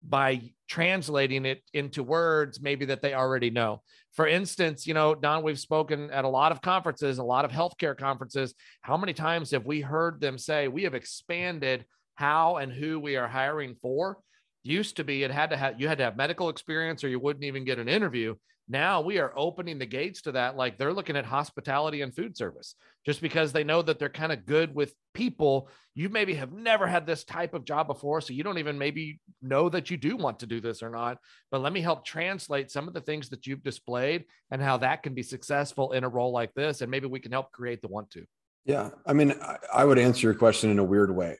by 0.07 0.41
translating 0.67 1.45
it 1.45 1.61
into 1.73 2.03
words 2.03 2.61
maybe 2.61 2.85
that 2.85 3.01
they 3.01 3.13
already 3.13 3.49
know. 3.49 3.81
For 4.13 4.27
instance, 4.27 4.85
you 4.85 4.93
know, 4.93 5.15
Don, 5.15 5.43
we've 5.43 5.59
spoken 5.59 6.11
at 6.11 6.25
a 6.25 6.29
lot 6.29 6.51
of 6.51 6.61
conferences, 6.61 7.17
a 7.17 7.23
lot 7.23 7.45
of 7.45 7.51
healthcare 7.51 7.97
conferences. 7.97 8.53
How 8.81 8.97
many 8.97 9.13
times 9.13 9.51
have 9.51 9.65
we 9.65 9.81
heard 9.81 10.21
them 10.21 10.37
say 10.37 10.67
we 10.67 10.83
have 10.83 10.93
expanded 10.93 11.85
how 12.15 12.57
and 12.57 12.71
who 12.71 12.99
we 12.99 13.15
are 13.15 13.27
hiring 13.27 13.75
for? 13.81 14.19
Used 14.63 14.95
to 14.97 15.03
be 15.03 15.23
it 15.23 15.31
had 15.31 15.49
to 15.49 15.57
have 15.57 15.79
you 15.79 15.87
had 15.87 15.97
to 15.97 16.05
have 16.05 16.15
medical 16.15 16.49
experience 16.49 17.03
or 17.03 17.09
you 17.09 17.19
wouldn't 17.19 17.43
even 17.43 17.65
get 17.65 17.79
an 17.79 17.89
interview. 17.89 18.35
Now 18.69 19.01
we 19.01 19.19
are 19.19 19.33
opening 19.35 19.77
the 19.77 19.85
gates 19.85 20.21
to 20.21 20.31
that. 20.33 20.55
Like 20.55 20.77
they're 20.77 20.93
looking 20.93 21.17
at 21.17 21.25
hospitality 21.25 22.01
and 22.01 22.15
food 22.15 22.37
service 22.37 22.75
just 23.05 23.21
because 23.21 23.51
they 23.51 23.65
know 23.65 23.81
that 23.81 23.99
they're 23.99 24.09
kind 24.09 24.31
of 24.31 24.45
good 24.45 24.73
with 24.73 24.93
people. 25.13 25.69
You 25.95 26.07
maybe 26.07 26.33
have 26.35 26.53
never 26.53 26.87
had 26.87 27.05
this 27.05 27.25
type 27.25 27.53
of 27.53 27.65
job 27.65 27.87
before. 27.87 28.21
So 28.21 28.33
you 28.33 28.43
don't 28.43 28.57
even 28.57 28.77
maybe 28.77 29.19
know 29.41 29.67
that 29.67 29.91
you 29.91 29.97
do 29.97 30.15
want 30.15 30.39
to 30.39 30.47
do 30.47 30.61
this 30.61 30.81
or 30.81 30.89
not. 30.89 31.17
But 31.51 31.61
let 31.61 31.73
me 31.73 31.81
help 31.81 32.05
translate 32.05 32.71
some 32.71 32.87
of 32.87 32.93
the 32.93 33.01
things 33.01 33.29
that 33.29 33.45
you've 33.45 33.63
displayed 33.63 34.25
and 34.49 34.61
how 34.61 34.77
that 34.77 35.03
can 35.03 35.13
be 35.13 35.23
successful 35.23 35.91
in 35.91 36.05
a 36.05 36.09
role 36.09 36.31
like 36.31 36.53
this. 36.53 36.79
And 36.79 36.89
maybe 36.89 37.07
we 37.07 37.19
can 37.19 37.33
help 37.33 37.51
create 37.51 37.81
the 37.81 37.89
want 37.89 38.11
to. 38.11 38.25
Yeah. 38.65 38.91
I 39.05 39.11
mean, 39.11 39.33
I, 39.41 39.57
I 39.73 39.85
would 39.85 39.99
answer 39.99 40.27
your 40.27 40.35
question 40.35 40.69
in 40.69 40.79
a 40.79 40.83
weird 40.83 41.13
way. 41.13 41.37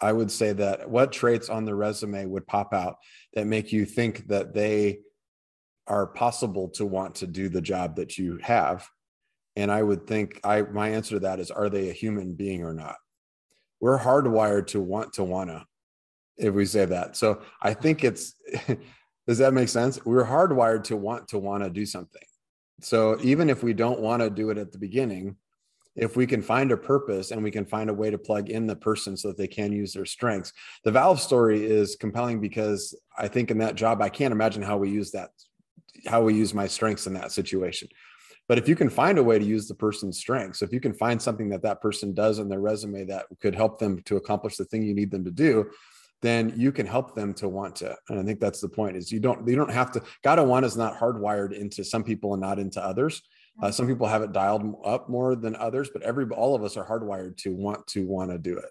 I 0.00 0.12
would 0.12 0.30
say 0.30 0.52
that 0.52 0.88
what 0.88 1.12
traits 1.12 1.48
on 1.48 1.64
the 1.64 1.74
resume 1.74 2.26
would 2.26 2.46
pop 2.46 2.72
out 2.72 2.96
that 3.34 3.46
make 3.46 3.72
you 3.72 3.84
think 3.84 4.28
that 4.28 4.54
they 4.54 5.00
are 5.86 6.06
possible 6.06 6.68
to 6.70 6.84
want 6.84 7.16
to 7.16 7.26
do 7.26 7.48
the 7.48 7.60
job 7.60 7.96
that 7.96 8.18
you 8.18 8.38
have? 8.42 8.88
And 9.54 9.70
I 9.70 9.82
would 9.82 10.06
think 10.06 10.40
I 10.44 10.62
my 10.62 10.90
answer 10.90 11.16
to 11.16 11.20
that 11.20 11.40
is 11.40 11.50
are 11.50 11.70
they 11.70 11.88
a 11.88 11.94
human 11.94 12.34
being 12.34 12.62
or 12.62 12.74
not? 12.74 12.96
We're 13.80 13.98
hardwired 13.98 14.68
to 14.68 14.80
want 14.80 15.14
to 15.14 15.24
wanna, 15.24 15.66
if 16.36 16.54
we 16.54 16.66
say 16.66 16.84
that. 16.84 17.16
So 17.16 17.42
I 17.62 17.74
think 17.74 18.04
it's 18.04 18.34
does 19.26 19.38
that 19.38 19.54
make 19.54 19.68
sense? 19.68 20.04
We're 20.04 20.26
hardwired 20.26 20.84
to 20.84 20.96
want 20.96 21.28
to 21.28 21.38
want 21.38 21.64
to 21.64 21.70
do 21.70 21.86
something. 21.86 22.22
So 22.80 23.18
even 23.22 23.48
if 23.48 23.62
we 23.62 23.72
don't 23.72 24.00
want 24.00 24.22
to 24.22 24.30
do 24.30 24.50
it 24.50 24.58
at 24.58 24.72
the 24.72 24.78
beginning, 24.78 25.36
if 25.96 26.16
we 26.16 26.26
can 26.26 26.42
find 26.42 26.70
a 26.70 26.76
purpose 26.76 27.30
and 27.30 27.42
we 27.42 27.50
can 27.50 27.64
find 27.64 27.90
a 27.90 27.94
way 27.94 28.10
to 28.10 28.18
plug 28.18 28.50
in 28.50 28.66
the 28.66 28.76
person 28.76 29.16
so 29.16 29.28
that 29.28 29.38
they 29.38 29.46
can 29.46 29.72
use 29.72 29.92
their 29.92 30.04
strengths. 30.04 30.52
The 30.84 30.92
valve 30.92 31.20
story 31.20 31.64
is 31.64 31.96
compelling 31.96 32.40
because 32.40 32.94
I 33.18 33.28
think 33.28 33.50
in 33.50 33.58
that 33.58 33.74
job, 33.74 34.02
I 34.02 34.08
can't 34.08 34.32
imagine 34.32 34.62
how 34.62 34.76
we 34.76 34.90
use 34.90 35.10
that, 35.12 35.30
how 36.06 36.22
we 36.22 36.34
use 36.34 36.52
my 36.52 36.66
strengths 36.66 37.06
in 37.06 37.14
that 37.14 37.32
situation. 37.32 37.88
But 38.48 38.58
if 38.58 38.68
you 38.68 38.76
can 38.76 38.90
find 38.90 39.18
a 39.18 39.24
way 39.24 39.38
to 39.38 39.44
use 39.44 39.66
the 39.66 39.74
person's 39.74 40.18
strengths, 40.18 40.62
if 40.62 40.72
you 40.72 40.80
can 40.80 40.92
find 40.92 41.20
something 41.20 41.48
that 41.48 41.62
that 41.62 41.80
person 41.80 42.14
does 42.14 42.38
in 42.38 42.48
their 42.48 42.60
resume 42.60 43.04
that 43.06 43.26
could 43.40 43.54
help 43.54 43.78
them 43.78 44.00
to 44.02 44.16
accomplish 44.16 44.56
the 44.56 44.64
thing 44.64 44.82
you 44.82 44.94
need 44.94 45.10
them 45.10 45.24
to 45.24 45.32
do, 45.32 45.68
then 46.22 46.52
you 46.56 46.72
can 46.72 46.86
help 46.86 47.14
them 47.14 47.34
to 47.34 47.48
want 47.48 47.76
to. 47.76 47.96
And 48.08 48.20
I 48.20 48.22
think 48.22 48.40
that's 48.40 48.60
the 48.60 48.68
point 48.68 48.96
is 48.96 49.10
you 49.10 49.20
don't, 49.20 49.46
you 49.48 49.56
don't 49.56 49.72
have 49.72 49.90
to, 49.92 50.02
gotta 50.22 50.44
want 50.44 50.64
is 50.64 50.76
not 50.76 50.98
hardwired 50.98 51.52
into 51.52 51.84
some 51.84 52.04
people 52.04 52.34
and 52.34 52.40
not 52.40 52.58
into 52.58 52.82
others. 52.82 53.22
Uh, 53.62 53.70
some 53.70 53.86
people 53.86 54.06
have 54.06 54.22
it 54.22 54.32
dialed 54.32 54.76
up 54.84 55.08
more 55.08 55.34
than 55.34 55.56
others, 55.56 55.88
but 55.92 56.02
every 56.02 56.26
all 56.26 56.54
of 56.54 56.62
us 56.62 56.76
are 56.76 56.86
hardwired 56.86 57.36
to 57.38 57.54
want 57.54 57.86
to 57.88 58.06
want 58.06 58.30
to 58.30 58.38
do 58.38 58.56
it. 58.58 58.70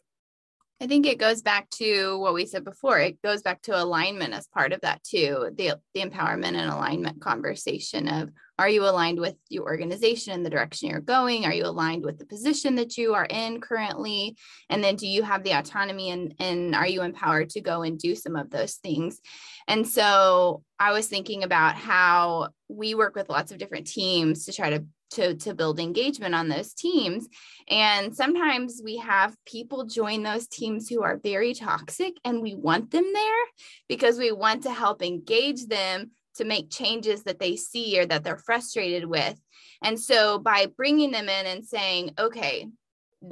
I 0.81 0.87
think 0.87 1.05
it 1.05 1.19
goes 1.19 1.41
back 1.41 1.69
to 1.71 2.19
what 2.19 2.33
we 2.33 2.45
said 2.45 2.65
before. 2.65 2.99
It 2.99 3.21
goes 3.21 3.41
back 3.41 3.61
to 3.63 3.81
alignment 3.81 4.33
as 4.33 4.47
part 4.47 4.73
of 4.73 4.81
that 4.81 5.01
too. 5.03 5.51
The 5.57 5.79
the 5.93 6.01
empowerment 6.01 6.55
and 6.55 6.69
alignment 6.69 7.21
conversation 7.21 8.09
of 8.09 8.29
are 8.59 8.69
you 8.69 8.83
aligned 8.83 9.19
with 9.19 9.35
your 9.49 9.63
organization 9.63 10.33
and 10.33 10.45
the 10.45 10.49
direction 10.49 10.89
you're 10.89 10.99
going? 10.99 11.45
Are 11.45 11.53
you 11.53 11.65
aligned 11.65 12.03
with 12.03 12.17
the 12.17 12.25
position 12.25 12.75
that 12.75 12.97
you 12.97 13.13
are 13.13 13.25
in 13.25 13.61
currently? 13.61 14.37
And 14.69 14.83
then 14.83 14.95
do 14.95 15.07
you 15.07 15.23
have 15.23 15.43
the 15.43 15.57
autonomy 15.57 16.09
and 16.09 16.35
and 16.39 16.75
are 16.75 16.87
you 16.87 17.03
empowered 17.03 17.51
to 17.51 17.61
go 17.61 17.83
and 17.83 17.97
do 17.97 18.13
some 18.13 18.35
of 18.35 18.49
those 18.49 18.75
things? 18.75 19.21
And 19.69 19.87
so 19.87 20.61
I 20.77 20.91
was 20.91 21.07
thinking 21.07 21.43
about 21.43 21.75
how 21.75 22.49
we 22.67 22.95
work 22.95 23.15
with 23.15 23.29
lots 23.29 23.53
of 23.53 23.59
different 23.59 23.87
teams 23.87 24.45
to 24.45 24.53
try 24.53 24.71
to 24.71 24.85
to, 25.15 25.35
to 25.35 25.53
build 25.53 25.79
engagement 25.79 26.35
on 26.35 26.47
those 26.47 26.73
teams. 26.73 27.27
And 27.69 28.15
sometimes 28.15 28.81
we 28.83 28.97
have 28.97 29.35
people 29.45 29.85
join 29.85 30.23
those 30.23 30.47
teams 30.47 30.87
who 30.87 31.03
are 31.03 31.17
very 31.17 31.53
toxic 31.53 32.13
and 32.23 32.41
we 32.41 32.55
want 32.55 32.91
them 32.91 33.11
there 33.13 33.45
because 33.89 34.17
we 34.17 34.31
want 34.31 34.63
to 34.63 34.71
help 34.71 35.01
engage 35.01 35.65
them 35.65 36.11
to 36.35 36.45
make 36.45 36.69
changes 36.69 37.23
that 37.23 37.39
they 37.39 37.55
see 37.55 37.99
or 37.99 38.05
that 38.05 38.23
they're 38.23 38.37
frustrated 38.37 39.05
with. 39.05 39.39
And 39.81 39.99
so 39.99 40.37
by 40.37 40.67
bringing 40.77 41.11
them 41.11 41.29
in 41.29 41.45
and 41.45 41.65
saying, 41.65 42.11
okay, 42.19 42.67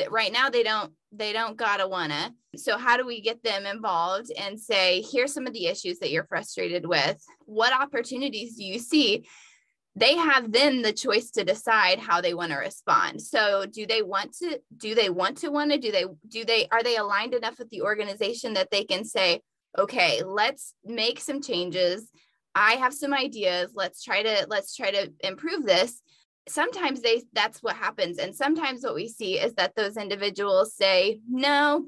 right 0.10 0.34
now 0.34 0.50
they 0.50 0.64
don't 0.64 0.92
they 1.12 1.34
don't 1.34 1.58
gotta 1.58 1.88
wanna 1.88 2.32
so 2.56 2.78
how 2.78 2.98
do 2.98 3.06
we 3.06 3.22
get 3.22 3.44
them 3.44 3.66
involved 3.66 4.32
and 4.40 4.60
say 4.60 5.04
here's 5.12 5.34
some 5.34 5.46
of 5.46 5.54
the 5.54 5.68
issues 5.68 6.00
that 6.00 6.10
you're 6.10 6.26
frustrated 6.26 6.86
with 6.86 7.24
what 7.46 7.80
opportunities 7.80 8.56
do 8.56 8.64
you 8.64 8.80
see 8.80 9.24
they 9.96 10.16
have 10.16 10.52
then 10.52 10.82
the 10.82 10.94
choice 10.94 11.30
to 11.32 11.44
decide 11.44 12.00
how 12.00 12.20
they 12.20 12.34
want 12.34 12.52
to 12.52 12.58
respond. 12.58 13.22
So 13.22 13.66
do 13.66 13.86
they 13.86 14.02
want 14.02 14.34
to 14.38 14.60
do 14.76 14.96
they 14.96 15.10
want 15.10 15.38
to 15.40 15.50
want 15.50 15.72
to 15.72 15.78
do 15.78 15.92
they 15.92 16.06
do 16.28 16.46
they 16.46 16.68
are 16.72 16.82
they 16.82 16.98
aligned 16.98 17.34
enough 17.34 17.60
with 17.60 17.70
the 17.70 17.84
organization 17.84 18.54
that 18.54 18.72
they 18.72 18.84
can 18.84 19.06
say 19.06 19.42
okay 19.78 20.24
let's 20.24 20.74
make 20.84 21.20
some 21.20 21.42
changes. 21.42 22.10
I 22.56 22.74
have 22.74 22.94
some 22.94 23.14
ideas. 23.14 23.72
Let's 23.76 24.04
try 24.04 24.24
to 24.24 24.48
let's 24.50 24.76
try 24.76 24.92
to 24.92 25.12
improve 25.24 25.64
this. 25.64 26.02
Sometimes 26.48 27.02
they 27.02 27.24
that's 27.34 27.62
what 27.62 27.76
happens. 27.76 28.18
And 28.18 28.36
sometimes 28.36 28.84
what 28.84 28.96
we 28.96 29.08
see 29.08 29.40
is 29.40 29.54
that 29.56 29.76
those 29.76 29.98
individuals 29.98 30.76
say 30.76 31.20
no 31.30 31.86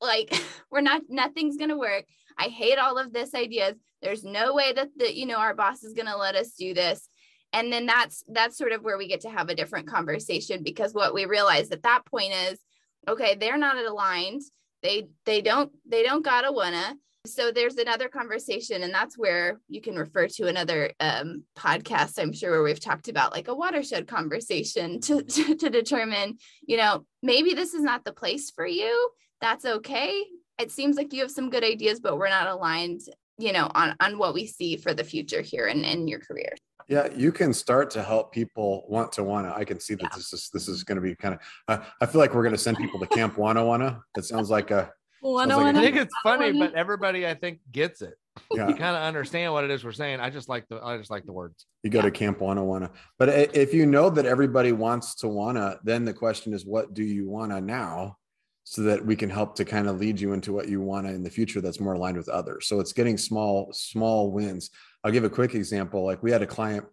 like 0.00 0.34
we're 0.70 0.82
not 0.82 1.02
nothing's 1.08 1.56
going 1.56 1.70
to 1.70 1.78
work. 1.78 2.04
I 2.36 2.44
hate 2.44 2.78
all 2.78 2.98
of 2.98 3.12
this 3.12 3.34
ideas. 3.34 3.74
There's 4.02 4.22
no 4.22 4.54
way 4.54 4.72
that 4.74 4.90
the 4.96 5.16
you 5.16 5.24
know 5.24 5.38
our 5.38 5.54
boss 5.54 5.82
is 5.82 5.94
going 5.94 6.06
to 6.06 6.16
let 6.16 6.34
us 6.34 6.52
do 6.52 6.74
this 6.74 7.08
and 7.52 7.72
then 7.72 7.86
that's 7.86 8.24
that's 8.28 8.58
sort 8.58 8.72
of 8.72 8.82
where 8.82 8.98
we 8.98 9.08
get 9.08 9.22
to 9.22 9.30
have 9.30 9.48
a 9.48 9.54
different 9.54 9.88
conversation 9.88 10.62
because 10.62 10.92
what 10.94 11.14
we 11.14 11.24
realize 11.24 11.70
at 11.70 11.82
that 11.82 12.04
point 12.06 12.32
is 12.32 12.58
okay 13.08 13.34
they're 13.34 13.58
not 13.58 13.76
aligned. 13.76 14.42
They 14.82 15.08
they 15.24 15.40
don't 15.40 15.72
they 15.88 16.02
don't 16.02 16.24
gotta 16.24 16.52
wanna 16.52 16.94
so 17.26 17.50
there's 17.50 17.76
another 17.76 18.08
conversation 18.08 18.82
and 18.82 18.94
that's 18.94 19.18
where 19.18 19.60
you 19.68 19.80
can 19.80 19.96
refer 19.96 20.28
to 20.28 20.46
another 20.46 20.92
um, 21.00 21.42
podcast 21.58 22.18
i'm 22.18 22.32
sure 22.32 22.52
where 22.52 22.62
we've 22.62 22.80
talked 22.80 23.08
about 23.08 23.32
like 23.32 23.48
a 23.48 23.54
watershed 23.54 24.06
conversation 24.06 25.00
to, 25.00 25.22
to, 25.24 25.56
to 25.56 25.68
determine 25.68 26.38
you 26.66 26.76
know 26.76 27.04
maybe 27.22 27.54
this 27.54 27.74
is 27.74 27.82
not 27.82 28.04
the 28.04 28.12
place 28.12 28.50
for 28.50 28.66
you. 28.66 29.10
That's 29.40 29.64
okay. 29.64 30.24
It 30.58 30.72
seems 30.72 30.96
like 30.96 31.12
you 31.12 31.22
have 31.22 31.30
some 31.30 31.50
good 31.50 31.64
ideas 31.64 32.00
but 32.00 32.18
we're 32.18 32.28
not 32.28 32.48
aligned 32.48 33.00
you 33.38 33.52
know 33.52 33.70
on 33.74 33.94
on 34.00 34.18
what 34.18 34.34
we 34.34 34.46
see 34.46 34.76
for 34.76 34.92
the 34.94 35.04
future 35.04 35.40
here 35.40 35.66
in, 35.66 35.84
in 35.84 36.08
your 36.08 36.20
career 36.20 36.52
yeah 36.88 37.08
you 37.14 37.30
can 37.30 37.52
start 37.52 37.90
to 37.90 38.02
help 38.02 38.32
people 38.32 38.84
want 38.88 39.12
to 39.12 39.22
wanna 39.22 39.52
i 39.56 39.64
can 39.64 39.78
see 39.78 39.94
that 39.94 40.04
yeah. 40.04 40.16
this 40.16 40.32
is 40.32 40.50
this 40.52 40.68
is 40.68 40.82
going 40.82 40.96
to 40.96 41.02
be 41.02 41.14
kind 41.14 41.34
of 41.34 41.40
uh, 41.68 41.84
i 42.00 42.06
feel 42.06 42.20
like 42.20 42.34
we're 42.34 42.42
going 42.42 42.54
to 42.54 42.58
send 42.58 42.76
people 42.76 42.98
to 42.98 43.06
camp 43.06 43.36
wanna 43.38 43.64
wanna 43.64 44.02
it 44.16 44.24
sounds 44.24 44.50
like 44.50 44.70
a 44.70 44.90
wanna, 45.22 45.56
like 45.56 45.64
wanna, 45.64 45.78
I 45.78 45.82
think 45.82 45.96
it's 45.96 46.14
funny, 46.22 46.52
but 46.52 46.74
everybody 46.74 47.26
I 47.26 47.34
think 47.34 47.60
gets 47.70 48.02
it. 48.02 48.14
Yeah. 48.52 48.68
You 48.68 48.74
kind 48.74 48.96
of 48.96 49.02
understand 49.02 49.52
what 49.52 49.64
it 49.64 49.70
is 49.70 49.84
we're 49.84 49.92
saying. 49.92 50.20
I 50.20 50.30
just 50.30 50.48
like 50.48 50.68
the 50.68 50.80
I 50.82 50.96
just 50.96 51.10
like 51.10 51.24
the 51.26 51.32
words. 51.32 51.66
You 51.82 51.90
go 51.90 51.98
yeah. 51.98 52.04
to 52.04 52.10
camp 52.10 52.40
wanna 52.40 52.64
wanna. 52.64 52.90
But 53.18 53.28
if 53.54 53.74
you 53.74 53.86
know 53.86 54.10
that 54.10 54.26
everybody 54.26 54.72
wants 54.72 55.16
to 55.16 55.28
wanna, 55.28 55.78
then 55.82 56.04
the 56.04 56.14
question 56.14 56.52
is 56.54 56.64
what 56.64 56.94
do 56.94 57.02
you 57.02 57.28
wanna 57.28 57.60
now? 57.60 58.16
So 58.64 58.82
that 58.82 59.04
we 59.04 59.16
can 59.16 59.30
help 59.30 59.54
to 59.56 59.64
kind 59.64 59.88
of 59.88 59.98
lead 59.98 60.20
you 60.20 60.34
into 60.34 60.52
what 60.52 60.68
you 60.68 60.80
wanna 60.80 61.10
in 61.10 61.22
the 61.22 61.30
future 61.30 61.60
that's 61.60 61.80
more 61.80 61.94
aligned 61.94 62.16
with 62.16 62.28
others. 62.28 62.66
So 62.66 62.80
it's 62.80 62.92
getting 62.92 63.18
small, 63.18 63.70
small 63.72 64.30
wins. 64.30 64.70
I'll 65.04 65.12
give 65.12 65.24
a 65.24 65.30
quick 65.30 65.54
example. 65.54 66.04
Like 66.04 66.22
we 66.22 66.30
had 66.30 66.42
a 66.42 66.46
client 66.46 66.86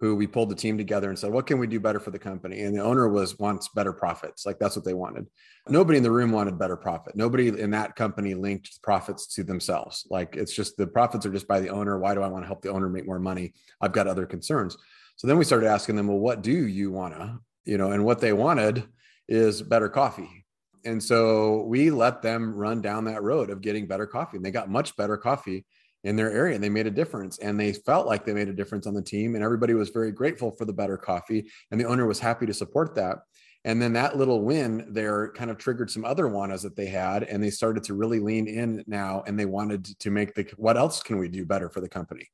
who 0.00 0.14
we 0.14 0.28
pulled 0.28 0.48
the 0.48 0.54
team 0.54 0.78
together 0.78 1.08
and 1.08 1.18
said, 1.18 1.32
what 1.32 1.46
can 1.46 1.58
we 1.58 1.66
do 1.66 1.80
better 1.80 1.98
for 1.98 2.12
the 2.12 2.18
company? 2.18 2.60
And 2.60 2.76
the 2.76 2.82
owner 2.82 3.08
was 3.08 3.36
wants 3.38 3.68
better 3.74 3.92
profits. 3.92 4.46
Like 4.46 4.58
that's 4.60 4.76
what 4.76 4.84
they 4.84 4.94
wanted. 4.94 5.26
Nobody 5.68 5.96
in 5.96 6.04
the 6.04 6.10
room 6.10 6.30
wanted 6.30 6.56
better 6.56 6.76
profit. 6.76 7.16
Nobody 7.16 7.48
in 7.48 7.70
that 7.72 7.96
company 7.96 8.34
linked 8.34 8.80
profits 8.82 9.26
to 9.34 9.42
themselves. 9.42 10.06
Like 10.08 10.36
it's 10.36 10.54
just 10.54 10.76
the 10.76 10.86
profits 10.86 11.26
are 11.26 11.32
just 11.32 11.48
by 11.48 11.58
the 11.58 11.70
owner. 11.70 11.98
Why 11.98 12.14
do 12.14 12.22
I 12.22 12.28
want 12.28 12.44
to 12.44 12.46
help 12.46 12.62
the 12.62 12.70
owner 12.70 12.88
make 12.88 13.06
more 13.06 13.18
money? 13.18 13.54
I've 13.80 13.92
got 13.92 14.06
other 14.06 14.24
concerns. 14.24 14.76
So 15.16 15.26
then 15.26 15.36
we 15.36 15.44
started 15.44 15.66
asking 15.66 15.96
them, 15.96 16.06
well, 16.06 16.18
what 16.18 16.42
do 16.42 16.52
you 16.52 16.92
want 16.92 17.14
to, 17.14 17.40
you 17.64 17.76
know, 17.76 17.90
and 17.90 18.04
what 18.04 18.20
they 18.20 18.32
wanted 18.32 18.84
is 19.26 19.62
better 19.62 19.88
coffee. 19.88 20.46
And 20.84 21.02
so 21.02 21.64
we 21.64 21.90
let 21.90 22.22
them 22.22 22.54
run 22.54 22.80
down 22.80 23.06
that 23.06 23.24
road 23.24 23.50
of 23.50 23.62
getting 23.62 23.88
better 23.88 24.06
coffee. 24.06 24.36
And 24.36 24.46
they 24.46 24.52
got 24.52 24.70
much 24.70 24.94
better 24.96 25.16
coffee 25.16 25.66
in 26.04 26.16
their 26.16 26.30
area 26.30 26.54
and 26.54 26.62
they 26.62 26.68
made 26.68 26.86
a 26.86 26.90
difference 26.90 27.38
and 27.38 27.58
they 27.58 27.72
felt 27.72 28.06
like 28.06 28.24
they 28.24 28.32
made 28.32 28.48
a 28.48 28.52
difference 28.52 28.86
on 28.86 28.94
the 28.94 29.02
team 29.02 29.34
and 29.34 29.42
everybody 29.42 29.74
was 29.74 29.90
very 29.90 30.12
grateful 30.12 30.50
for 30.52 30.64
the 30.64 30.72
better 30.72 30.96
coffee 30.96 31.50
and 31.70 31.80
the 31.80 31.84
owner 31.84 32.06
was 32.06 32.20
happy 32.20 32.46
to 32.46 32.54
support 32.54 32.94
that. 32.94 33.18
And 33.64 33.82
then 33.82 33.92
that 33.94 34.16
little 34.16 34.42
win 34.42 34.86
there 34.90 35.32
kind 35.32 35.50
of 35.50 35.58
triggered 35.58 35.90
some 35.90 36.04
other 36.04 36.26
wannas 36.26 36.62
that 36.62 36.76
they 36.76 36.86
had 36.86 37.24
and 37.24 37.42
they 37.42 37.50
started 37.50 37.82
to 37.84 37.94
really 37.94 38.20
lean 38.20 38.46
in 38.46 38.84
now 38.86 39.24
and 39.26 39.38
they 39.38 39.46
wanted 39.46 39.84
to 39.98 40.10
make 40.10 40.34
the 40.34 40.48
what 40.56 40.76
else 40.76 41.02
can 41.02 41.18
we 41.18 41.28
do 41.28 41.44
better 41.44 41.68
for 41.68 41.80
the 41.80 41.88
company? 41.88 42.28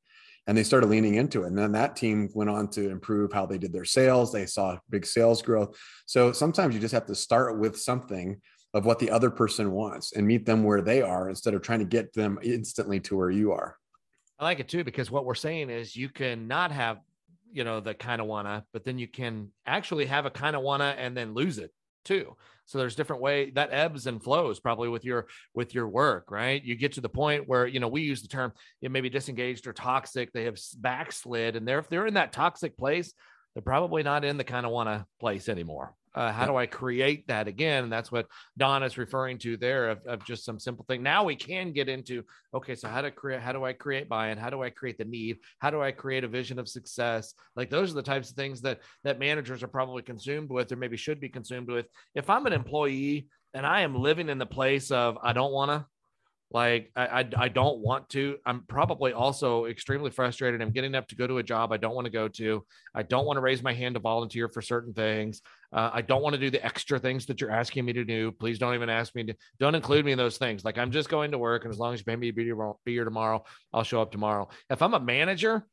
And 0.46 0.58
they 0.58 0.62
started 0.62 0.88
leaning 0.90 1.14
into 1.14 1.44
it 1.44 1.46
and 1.46 1.58
then 1.58 1.72
that 1.72 1.96
team 1.96 2.28
went 2.34 2.50
on 2.50 2.68
to 2.72 2.90
improve 2.90 3.32
how 3.32 3.46
they 3.46 3.56
did 3.56 3.72
their 3.72 3.86
sales 3.86 4.30
they 4.30 4.44
saw 4.44 4.76
big 4.90 5.06
sales 5.06 5.40
growth. 5.40 5.78
So 6.04 6.32
sometimes 6.32 6.74
you 6.74 6.80
just 6.80 6.94
have 6.94 7.06
to 7.06 7.14
start 7.14 7.58
with 7.58 7.80
something 7.80 8.42
of 8.74 8.84
what 8.84 8.98
the 8.98 9.10
other 9.10 9.30
person 9.30 9.70
wants 9.70 10.12
and 10.12 10.26
meet 10.26 10.44
them 10.44 10.64
where 10.64 10.82
they 10.82 11.00
are 11.00 11.28
instead 11.28 11.54
of 11.54 11.62
trying 11.62 11.78
to 11.78 11.84
get 11.84 12.12
them 12.12 12.38
instantly 12.42 13.00
to 13.00 13.16
where 13.16 13.30
you 13.30 13.52
are. 13.52 13.76
I 14.38 14.44
like 14.44 14.58
it 14.58 14.68
too 14.68 14.82
because 14.82 15.10
what 15.10 15.24
we're 15.24 15.36
saying 15.36 15.70
is 15.70 15.96
you 15.96 16.08
can 16.08 16.48
not 16.48 16.72
have, 16.72 16.98
you 17.52 17.62
know, 17.62 17.78
the 17.78 17.94
kind 17.94 18.20
of 18.20 18.26
wanna, 18.26 18.64
but 18.72 18.84
then 18.84 18.98
you 18.98 19.06
can 19.06 19.52
actually 19.64 20.06
have 20.06 20.26
a 20.26 20.30
kind 20.30 20.56
of 20.56 20.62
wanna 20.62 20.96
and 20.98 21.16
then 21.16 21.34
lose 21.34 21.58
it 21.58 21.70
too. 22.04 22.36
So 22.66 22.78
there's 22.78 22.96
different 22.96 23.22
way 23.22 23.50
that 23.50 23.72
ebbs 23.72 24.08
and 24.08 24.22
flows 24.22 24.58
probably 24.58 24.88
with 24.88 25.04
your 25.04 25.26
with 25.54 25.72
your 25.72 25.88
work, 25.88 26.30
right? 26.30 26.62
You 26.62 26.74
get 26.74 26.92
to 26.94 27.00
the 27.00 27.08
point 27.08 27.48
where 27.48 27.68
you 27.68 27.78
know 27.78 27.88
we 27.88 28.02
use 28.02 28.22
the 28.22 28.28
term 28.28 28.52
it 28.82 28.90
may 28.90 29.00
be 29.00 29.08
disengaged 29.08 29.68
or 29.68 29.72
toxic. 29.72 30.32
They 30.32 30.44
have 30.44 30.58
backslid, 30.78 31.54
and 31.54 31.66
they're 31.66 31.78
if 31.78 31.88
they're 31.88 32.06
in 32.06 32.14
that 32.14 32.32
toxic 32.32 32.76
place, 32.76 33.12
they're 33.54 33.62
probably 33.62 34.02
not 34.02 34.24
in 34.24 34.36
the 34.36 34.44
kind 34.44 34.66
of 34.66 34.72
wanna 34.72 35.06
place 35.20 35.48
anymore, 35.48 35.94
uh, 36.14 36.32
how 36.32 36.46
do 36.46 36.56
I 36.56 36.66
create 36.66 37.26
that 37.28 37.48
again? 37.48 37.84
And 37.84 37.92
that's 37.92 38.12
what 38.12 38.26
Don 38.56 38.82
is 38.82 38.98
referring 38.98 39.38
to 39.38 39.56
there 39.56 39.90
of, 39.90 39.98
of 40.06 40.24
just 40.24 40.44
some 40.44 40.58
simple 40.58 40.84
thing. 40.88 41.02
Now 41.02 41.24
we 41.24 41.36
can 41.36 41.72
get 41.72 41.88
into 41.88 42.22
okay, 42.54 42.74
so 42.74 42.88
how 42.88 43.02
to 43.02 43.10
create, 43.10 43.40
how 43.40 43.52
do 43.52 43.64
I 43.64 43.72
create 43.72 44.08
buy-in? 44.08 44.38
How 44.38 44.50
do 44.50 44.62
I 44.62 44.70
create 44.70 44.98
the 44.98 45.04
need? 45.04 45.38
How 45.58 45.70
do 45.70 45.82
I 45.82 45.90
create 45.90 46.24
a 46.24 46.28
vision 46.28 46.58
of 46.58 46.68
success? 46.68 47.34
Like 47.56 47.70
those 47.70 47.90
are 47.90 47.96
the 47.96 48.02
types 48.02 48.30
of 48.30 48.36
things 48.36 48.60
that 48.62 48.80
that 49.02 49.18
managers 49.18 49.62
are 49.62 49.68
probably 49.68 50.02
consumed 50.02 50.50
with, 50.50 50.70
or 50.70 50.76
maybe 50.76 50.96
should 50.96 51.20
be 51.20 51.28
consumed 51.28 51.68
with. 51.68 51.86
If 52.14 52.30
I'm 52.30 52.46
an 52.46 52.52
employee 52.52 53.28
and 53.52 53.66
I 53.66 53.80
am 53.80 53.94
living 53.94 54.28
in 54.28 54.38
the 54.38 54.46
place 54.46 54.90
of 54.90 55.18
I 55.22 55.32
don't 55.32 55.52
want 55.52 55.70
to, 55.70 55.86
like 56.50 56.92
I, 56.94 57.06
I, 57.06 57.28
I 57.36 57.48
don't 57.48 57.80
want 57.80 58.08
to. 58.10 58.36
I'm 58.46 58.62
probably 58.68 59.12
also 59.12 59.66
extremely 59.66 60.10
frustrated. 60.10 60.62
I'm 60.62 60.70
getting 60.70 60.94
up 60.94 61.08
to 61.08 61.16
go 61.16 61.26
to 61.26 61.38
a 61.38 61.42
job 61.42 61.72
I 61.72 61.76
don't 61.76 61.94
want 61.94 62.04
to 62.04 62.10
go 62.12 62.28
to. 62.28 62.64
I 62.94 63.02
don't 63.02 63.26
want 63.26 63.38
to 63.38 63.40
raise 63.40 63.62
my 63.62 63.72
hand 63.72 63.94
to 63.94 64.00
volunteer 64.00 64.48
for 64.48 64.62
certain 64.62 64.92
things. 64.92 65.42
Uh, 65.72 65.90
I 65.92 66.02
don't 66.02 66.22
want 66.22 66.34
to 66.34 66.40
do 66.40 66.50
the 66.50 66.64
extra 66.64 66.98
things 66.98 67.26
that 67.26 67.40
you're 67.40 67.50
asking 67.50 67.84
me 67.84 67.92
to 67.94 68.04
do. 68.04 68.30
Please 68.30 68.58
don't 68.58 68.74
even 68.74 68.88
ask 68.88 69.14
me 69.14 69.24
to. 69.24 69.34
Don't 69.58 69.74
include 69.74 70.04
me 70.04 70.12
in 70.12 70.18
those 70.18 70.38
things. 70.38 70.64
Like 70.64 70.78
I'm 70.78 70.92
just 70.92 71.08
going 71.08 71.32
to 71.32 71.38
work, 71.38 71.64
and 71.64 71.72
as 71.72 71.78
long 71.78 71.92
as 71.94 72.00
you 72.00 72.04
pay 72.04 72.16
me 72.16 72.30
to 72.30 72.32
be 72.84 72.92
here, 72.92 73.04
tomorrow, 73.04 73.44
I'll 73.72 73.82
show 73.82 74.00
up 74.00 74.12
tomorrow. 74.12 74.48
If 74.70 74.82
I'm 74.82 74.94
a 74.94 75.00
manager, 75.00 75.66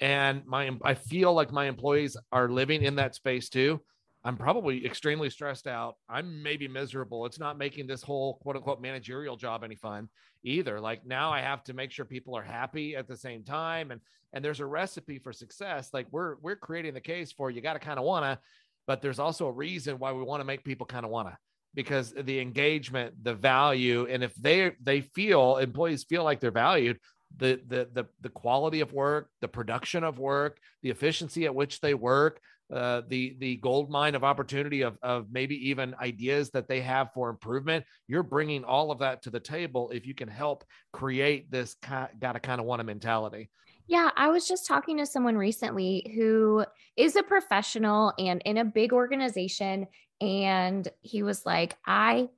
and 0.00 0.44
my 0.46 0.70
I 0.82 0.94
feel 0.94 1.32
like 1.32 1.52
my 1.52 1.66
employees 1.66 2.16
are 2.32 2.48
living 2.48 2.82
in 2.82 2.96
that 2.96 3.14
space 3.14 3.48
too. 3.48 3.80
I'm 4.26 4.36
probably 4.36 4.84
extremely 4.84 5.30
stressed 5.30 5.68
out. 5.68 5.98
I'm 6.08 6.42
maybe 6.42 6.66
miserable. 6.66 7.26
It's 7.26 7.38
not 7.38 7.56
making 7.56 7.86
this 7.86 8.02
whole 8.02 8.34
quote 8.42 8.56
unquote 8.56 8.82
managerial 8.82 9.36
job 9.36 9.62
any 9.62 9.76
fun 9.76 10.08
either. 10.42 10.80
Like 10.80 11.06
now 11.06 11.30
I 11.30 11.40
have 11.40 11.62
to 11.64 11.74
make 11.74 11.92
sure 11.92 12.04
people 12.04 12.36
are 12.36 12.42
happy 12.42 12.96
at 12.96 13.06
the 13.06 13.16
same 13.16 13.44
time. 13.44 13.92
And 13.92 14.00
and 14.32 14.44
there's 14.44 14.58
a 14.58 14.66
recipe 14.66 15.20
for 15.20 15.32
success. 15.32 15.90
Like 15.92 16.08
we're 16.10 16.34
we're 16.42 16.56
creating 16.56 16.92
the 16.92 17.00
case 17.00 17.30
for 17.30 17.52
you 17.52 17.60
gotta 17.60 17.78
kind 17.78 18.00
of 18.00 18.04
wanna, 18.04 18.40
but 18.88 19.00
there's 19.00 19.20
also 19.20 19.46
a 19.46 19.52
reason 19.52 20.00
why 20.00 20.10
we 20.10 20.24
want 20.24 20.40
to 20.40 20.44
make 20.44 20.64
people 20.64 20.86
kind 20.86 21.04
of 21.04 21.12
wanna 21.12 21.38
because 21.74 22.12
the 22.12 22.40
engagement, 22.40 23.14
the 23.22 23.34
value, 23.34 24.08
and 24.10 24.24
if 24.24 24.34
they 24.34 24.72
they 24.82 25.02
feel 25.02 25.58
employees 25.58 26.02
feel 26.02 26.24
like 26.24 26.40
they're 26.40 26.50
valued, 26.50 26.98
the 27.36 27.60
the 27.68 27.88
the 27.92 28.06
the 28.22 28.28
quality 28.30 28.80
of 28.80 28.92
work, 28.92 29.30
the 29.40 29.46
production 29.46 30.02
of 30.02 30.18
work, 30.18 30.58
the 30.82 30.90
efficiency 30.90 31.44
at 31.44 31.54
which 31.54 31.80
they 31.80 31.94
work, 31.94 32.40
uh, 32.72 33.02
the 33.08 33.36
the 33.38 33.56
gold 33.56 33.90
mine 33.90 34.14
of 34.14 34.24
opportunity 34.24 34.82
of 34.82 34.98
of 35.02 35.26
maybe 35.30 35.68
even 35.68 35.94
ideas 36.00 36.50
that 36.50 36.68
they 36.68 36.80
have 36.80 37.12
for 37.14 37.30
improvement. 37.30 37.84
You're 38.08 38.22
bringing 38.22 38.64
all 38.64 38.90
of 38.90 38.98
that 38.98 39.22
to 39.22 39.30
the 39.30 39.40
table 39.40 39.90
if 39.90 40.06
you 40.06 40.14
can 40.14 40.28
help 40.28 40.64
create 40.92 41.50
this 41.50 41.74
kind, 41.82 42.08
gotta 42.18 42.40
kind 42.40 42.60
of 42.60 42.66
want 42.66 42.80
a 42.80 42.84
mentality. 42.84 43.50
Yeah, 43.86 44.10
I 44.16 44.30
was 44.30 44.48
just 44.48 44.66
talking 44.66 44.96
to 44.98 45.06
someone 45.06 45.36
recently 45.36 46.12
who 46.16 46.64
is 46.96 47.14
a 47.14 47.22
professional 47.22 48.12
and 48.18 48.42
in 48.44 48.58
a 48.58 48.64
big 48.64 48.92
organization, 48.92 49.86
and 50.20 50.88
he 51.02 51.22
was 51.22 51.46
like, 51.46 51.76
"I 51.86 52.28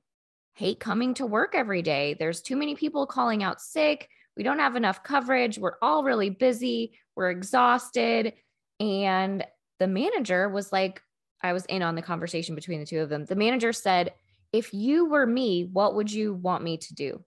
hate 0.53 0.79
coming 0.79 1.15
to 1.15 1.25
work 1.25 1.55
every 1.55 1.81
day. 1.81 2.15
There's 2.19 2.41
too 2.41 2.55
many 2.55 2.75
people 2.75 3.07
calling 3.07 3.41
out 3.41 3.61
sick." 3.61 4.07
We 4.37 4.43
don't 4.43 4.59
have 4.59 4.75
enough 4.75 5.03
coverage. 5.03 5.57
We're 5.57 5.77
all 5.81 6.03
really 6.03 6.29
busy. 6.29 6.97
We're 7.15 7.31
exhausted. 7.31 8.33
And 8.79 9.45
the 9.79 9.87
manager 9.87 10.49
was 10.49 10.71
like, 10.71 11.01
I 11.41 11.53
was 11.53 11.65
in 11.65 11.81
on 11.81 11.95
the 11.95 12.01
conversation 12.01 12.55
between 12.55 12.79
the 12.79 12.85
two 12.85 12.99
of 12.99 13.09
them. 13.09 13.25
The 13.25 13.35
manager 13.35 13.73
said, 13.73 14.13
If 14.51 14.73
you 14.73 15.05
were 15.05 15.25
me, 15.25 15.69
what 15.71 15.95
would 15.95 16.11
you 16.11 16.33
want 16.33 16.63
me 16.63 16.77
to 16.77 16.93
do? 16.93 17.23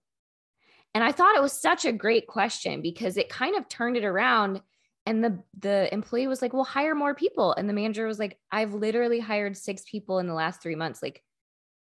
And 0.93 1.03
I 1.03 1.11
thought 1.11 1.35
it 1.35 1.41
was 1.41 1.53
such 1.53 1.85
a 1.85 1.91
great 1.91 2.27
question 2.27 2.81
because 2.81 3.17
it 3.17 3.29
kind 3.29 3.55
of 3.55 3.67
turned 3.67 3.97
it 3.97 4.05
around. 4.05 4.61
And 5.05 5.23
the, 5.23 5.39
the 5.59 5.91
employee 5.91 6.27
was 6.27 6.41
like, 6.41 6.53
Well, 6.53 6.63
hire 6.63 6.95
more 6.95 7.15
people. 7.15 7.53
And 7.53 7.67
the 7.67 7.73
manager 7.73 8.05
was 8.05 8.19
like, 8.19 8.37
I've 8.51 8.73
literally 8.73 9.19
hired 9.19 9.57
six 9.57 9.83
people 9.89 10.19
in 10.19 10.27
the 10.27 10.33
last 10.33 10.61
three 10.61 10.75
months. 10.75 11.01
Like, 11.01 11.23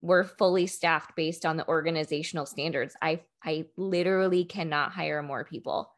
we're 0.02 0.24
fully 0.24 0.68
staffed 0.68 1.16
based 1.16 1.46
on 1.46 1.58
the 1.58 1.68
organizational 1.68 2.46
standards. 2.46 2.96
I 3.02 3.22
I 3.44 3.66
literally 3.76 4.46
cannot 4.46 4.92
hire 4.92 5.24
more 5.24 5.44
people. 5.44 5.92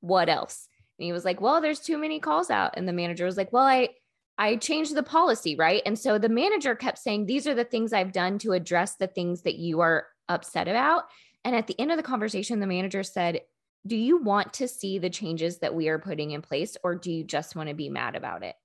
What 0.00 0.28
else? 0.28 0.68
And 0.98 1.06
he 1.06 1.12
was 1.12 1.24
like, 1.24 1.40
"Well, 1.40 1.60
there's 1.60 1.80
too 1.80 1.96
many 1.96 2.20
calls 2.20 2.50
out." 2.50 2.74
And 2.76 2.86
the 2.86 2.92
manager 2.92 3.24
was 3.24 3.36
like, 3.38 3.52
"Well, 3.52 3.64
I 3.64 3.90
I 4.38 4.56
changed 4.56 4.94
the 4.94 5.02
policy, 5.02 5.56
right? 5.56 5.82
And 5.86 5.98
so 5.98 6.18
the 6.18 6.28
manager 6.28 6.74
kept 6.74 6.98
saying, 6.98 7.26
These 7.26 7.46
are 7.46 7.54
the 7.54 7.64
things 7.64 7.92
I've 7.92 8.12
done 8.12 8.38
to 8.40 8.52
address 8.52 8.96
the 8.96 9.06
things 9.06 9.42
that 9.42 9.56
you 9.56 9.80
are 9.80 10.06
upset 10.28 10.68
about. 10.68 11.04
And 11.44 11.54
at 11.54 11.66
the 11.66 11.78
end 11.80 11.90
of 11.90 11.96
the 11.96 12.02
conversation, 12.02 12.60
the 12.60 12.66
manager 12.66 13.02
said, 13.02 13.40
Do 13.86 13.96
you 13.96 14.22
want 14.22 14.54
to 14.54 14.68
see 14.68 14.98
the 14.98 15.10
changes 15.10 15.58
that 15.60 15.74
we 15.74 15.88
are 15.88 15.98
putting 15.98 16.32
in 16.32 16.42
place, 16.42 16.76
or 16.84 16.94
do 16.94 17.10
you 17.10 17.24
just 17.24 17.56
want 17.56 17.68
to 17.68 17.74
be 17.74 17.88
mad 17.88 18.14
about 18.14 18.42
it? 18.42 18.56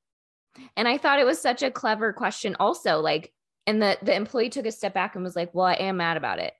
And 0.75 0.87
I 0.87 0.97
thought 0.97 1.19
it 1.19 1.25
was 1.25 1.39
such 1.39 1.63
a 1.63 1.71
clever 1.71 2.11
question, 2.11 2.57
also. 2.59 2.99
Like, 2.99 3.31
and 3.65 3.81
the, 3.81 3.97
the 4.01 4.13
employee 4.13 4.49
took 4.49 4.65
a 4.65 4.71
step 4.71 4.93
back 4.93 5.15
and 5.15 5.23
was 5.23 5.35
like, 5.35 5.53
Well, 5.53 5.67
I 5.67 5.75
am 5.75 5.97
mad 5.97 6.17
about 6.17 6.39
it. 6.39 6.53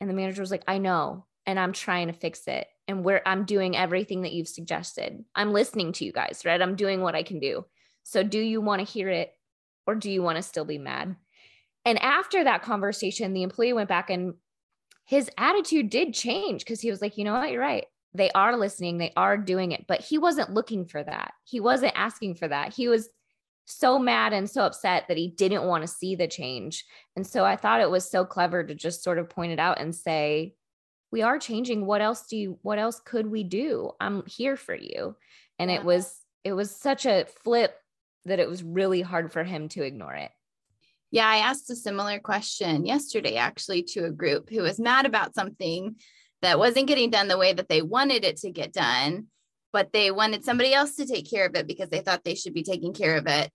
And 0.00 0.08
the 0.08 0.14
manager 0.14 0.42
was 0.42 0.50
like, 0.50 0.64
I 0.68 0.78
know, 0.78 1.26
and 1.46 1.58
I'm 1.58 1.72
trying 1.72 2.08
to 2.08 2.12
fix 2.12 2.46
it. 2.46 2.66
And 2.88 3.04
where 3.04 3.26
I'm 3.26 3.44
doing 3.44 3.76
everything 3.76 4.22
that 4.22 4.32
you've 4.32 4.48
suggested. 4.48 5.24
I'm 5.34 5.52
listening 5.52 5.92
to 5.92 6.04
you 6.04 6.12
guys, 6.12 6.42
right? 6.44 6.60
I'm 6.60 6.74
doing 6.74 7.00
what 7.00 7.14
I 7.14 7.22
can 7.22 7.38
do. 7.38 7.64
So, 8.02 8.22
do 8.22 8.38
you 8.38 8.60
want 8.60 8.86
to 8.86 8.92
hear 8.92 9.08
it 9.08 9.32
or 9.86 9.94
do 9.94 10.10
you 10.10 10.22
want 10.22 10.36
to 10.36 10.42
still 10.42 10.64
be 10.64 10.78
mad? 10.78 11.16
And 11.84 12.00
after 12.00 12.44
that 12.44 12.62
conversation, 12.62 13.32
the 13.32 13.42
employee 13.42 13.72
went 13.72 13.88
back 13.88 14.10
and 14.10 14.34
his 15.04 15.28
attitude 15.36 15.90
did 15.90 16.14
change 16.14 16.64
because 16.64 16.80
he 16.80 16.90
was 16.90 17.02
like, 17.02 17.18
you 17.18 17.24
know 17.24 17.34
what, 17.34 17.50
you're 17.50 17.60
right. 17.60 17.86
They 18.14 18.30
are 18.32 18.56
listening, 18.56 18.98
they 18.98 19.12
are 19.16 19.36
doing 19.36 19.72
it, 19.72 19.86
but 19.88 20.00
he 20.00 20.18
wasn't 20.18 20.52
looking 20.52 20.86
for 20.86 21.02
that. 21.02 21.32
He 21.44 21.60
wasn't 21.60 21.94
asking 21.96 22.34
for 22.36 22.46
that. 22.46 22.74
He 22.74 22.88
was 22.88 23.08
so 23.64 23.98
mad 23.98 24.32
and 24.32 24.48
so 24.48 24.62
upset 24.62 25.04
that 25.08 25.16
he 25.16 25.28
didn't 25.28 25.64
want 25.64 25.82
to 25.82 25.88
see 25.88 26.14
the 26.14 26.28
change. 26.28 26.84
And 27.16 27.26
so 27.26 27.44
I 27.44 27.56
thought 27.56 27.80
it 27.80 27.90
was 27.90 28.08
so 28.08 28.24
clever 28.24 28.62
to 28.64 28.74
just 28.74 29.02
sort 29.02 29.18
of 29.18 29.30
point 29.30 29.52
it 29.52 29.58
out 29.58 29.80
and 29.80 29.94
say, 29.94 30.54
we 31.10 31.22
are 31.22 31.38
changing. 31.38 31.86
What 31.86 32.00
else 32.00 32.26
do 32.26 32.36
you, 32.36 32.58
what 32.62 32.78
else 32.78 33.00
could 33.04 33.26
we 33.26 33.44
do? 33.44 33.92
I'm 34.00 34.24
here 34.26 34.56
for 34.56 34.74
you. 34.74 35.16
And 35.58 35.70
yeah. 35.70 35.78
it 35.78 35.84
was, 35.84 36.20
it 36.44 36.52
was 36.52 36.74
such 36.74 37.06
a 37.06 37.26
flip 37.42 37.74
that 38.24 38.40
it 38.40 38.48
was 38.48 38.62
really 38.62 39.00
hard 39.00 39.32
for 39.32 39.44
him 39.44 39.68
to 39.70 39.82
ignore 39.82 40.14
it. 40.14 40.30
Yeah, 41.10 41.28
I 41.28 41.38
asked 41.38 41.70
a 41.70 41.76
similar 41.76 42.18
question 42.18 42.86
yesterday, 42.86 43.36
actually, 43.36 43.82
to 43.88 44.06
a 44.06 44.10
group 44.10 44.48
who 44.48 44.62
was 44.62 44.80
mad 44.80 45.04
about 45.04 45.34
something 45.34 45.96
that 46.40 46.58
wasn't 46.58 46.88
getting 46.88 47.10
done 47.10 47.28
the 47.28 47.38
way 47.38 47.52
that 47.52 47.68
they 47.68 47.82
wanted 47.82 48.24
it 48.24 48.38
to 48.38 48.50
get 48.50 48.72
done, 48.72 49.26
but 49.72 49.92
they 49.92 50.10
wanted 50.10 50.44
somebody 50.44 50.72
else 50.72 50.96
to 50.96 51.06
take 51.06 51.30
care 51.30 51.46
of 51.46 51.54
it 51.54 51.66
because 51.66 51.90
they 51.90 52.00
thought 52.00 52.24
they 52.24 52.34
should 52.34 52.54
be 52.54 52.62
taking 52.62 52.94
care 52.94 53.16
of 53.16 53.26
it. 53.26 53.50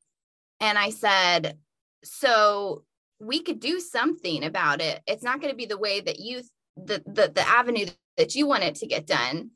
And 0.59 0.77
I 0.77 0.91
said, 0.91 1.57
So 2.03 2.83
we 3.19 3.41
could 3.41 3.59
do 3.59 3.79
something 3.79 4.43
about 4.43 4.79
it. 4.79 5.01
It's 5.07 5.23
not 5.23 5.41
going 5.41 5.51
to 5.51 5.57
be 5.57 5.65
the 5.65 5.79
way 5.79 5.99
that 5.99 6.19
you, 6.19 6.41
the, 6.77 7.01
the, 7.05 7.31
the 7.33 7.47
avenue 7.47 7.87
that 8.17 8.35
you 8.35 8.47
want 8.47 8.63
it 8.63 8.75
to 8.75 8.87
get 8.87 9.07
done 9.07 9.51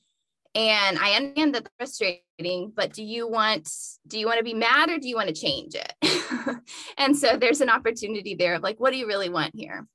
and 0.56 0.98
i 1.00 1.14
understand 1.14 1.56
that 1.56 1.68
frustrating 1.78 2.72
but 2.76 2.92
do 2.94 3.04
you 3.04 3.28
want 3.28 3.70
do 4.08 4.20
you 4.20 4.26
want 4.26 4.38
to 4.38 4.44
be 4.44 4.54
mad 4.54 4.90
or 4.90 4.98
do 4.98 5.08
you 5.08 5.16
want 5.16 5.28
to 5.28 5.36
change 5.36 5.74
it 5.76 6.58
and 6.98 7.18
so 7.18 7.38
there's 7.38 7.62
an 7.62 7.70
opportunity 7.70 8.36
there 8.36 8.56
of 8.56 8.64
like 8.64 8.80
what 8.80 8.92
do 8.92 8.98
you 8.98 9.08
really 9.08 9.30
want 9.30 9.56
here 9.56 9.88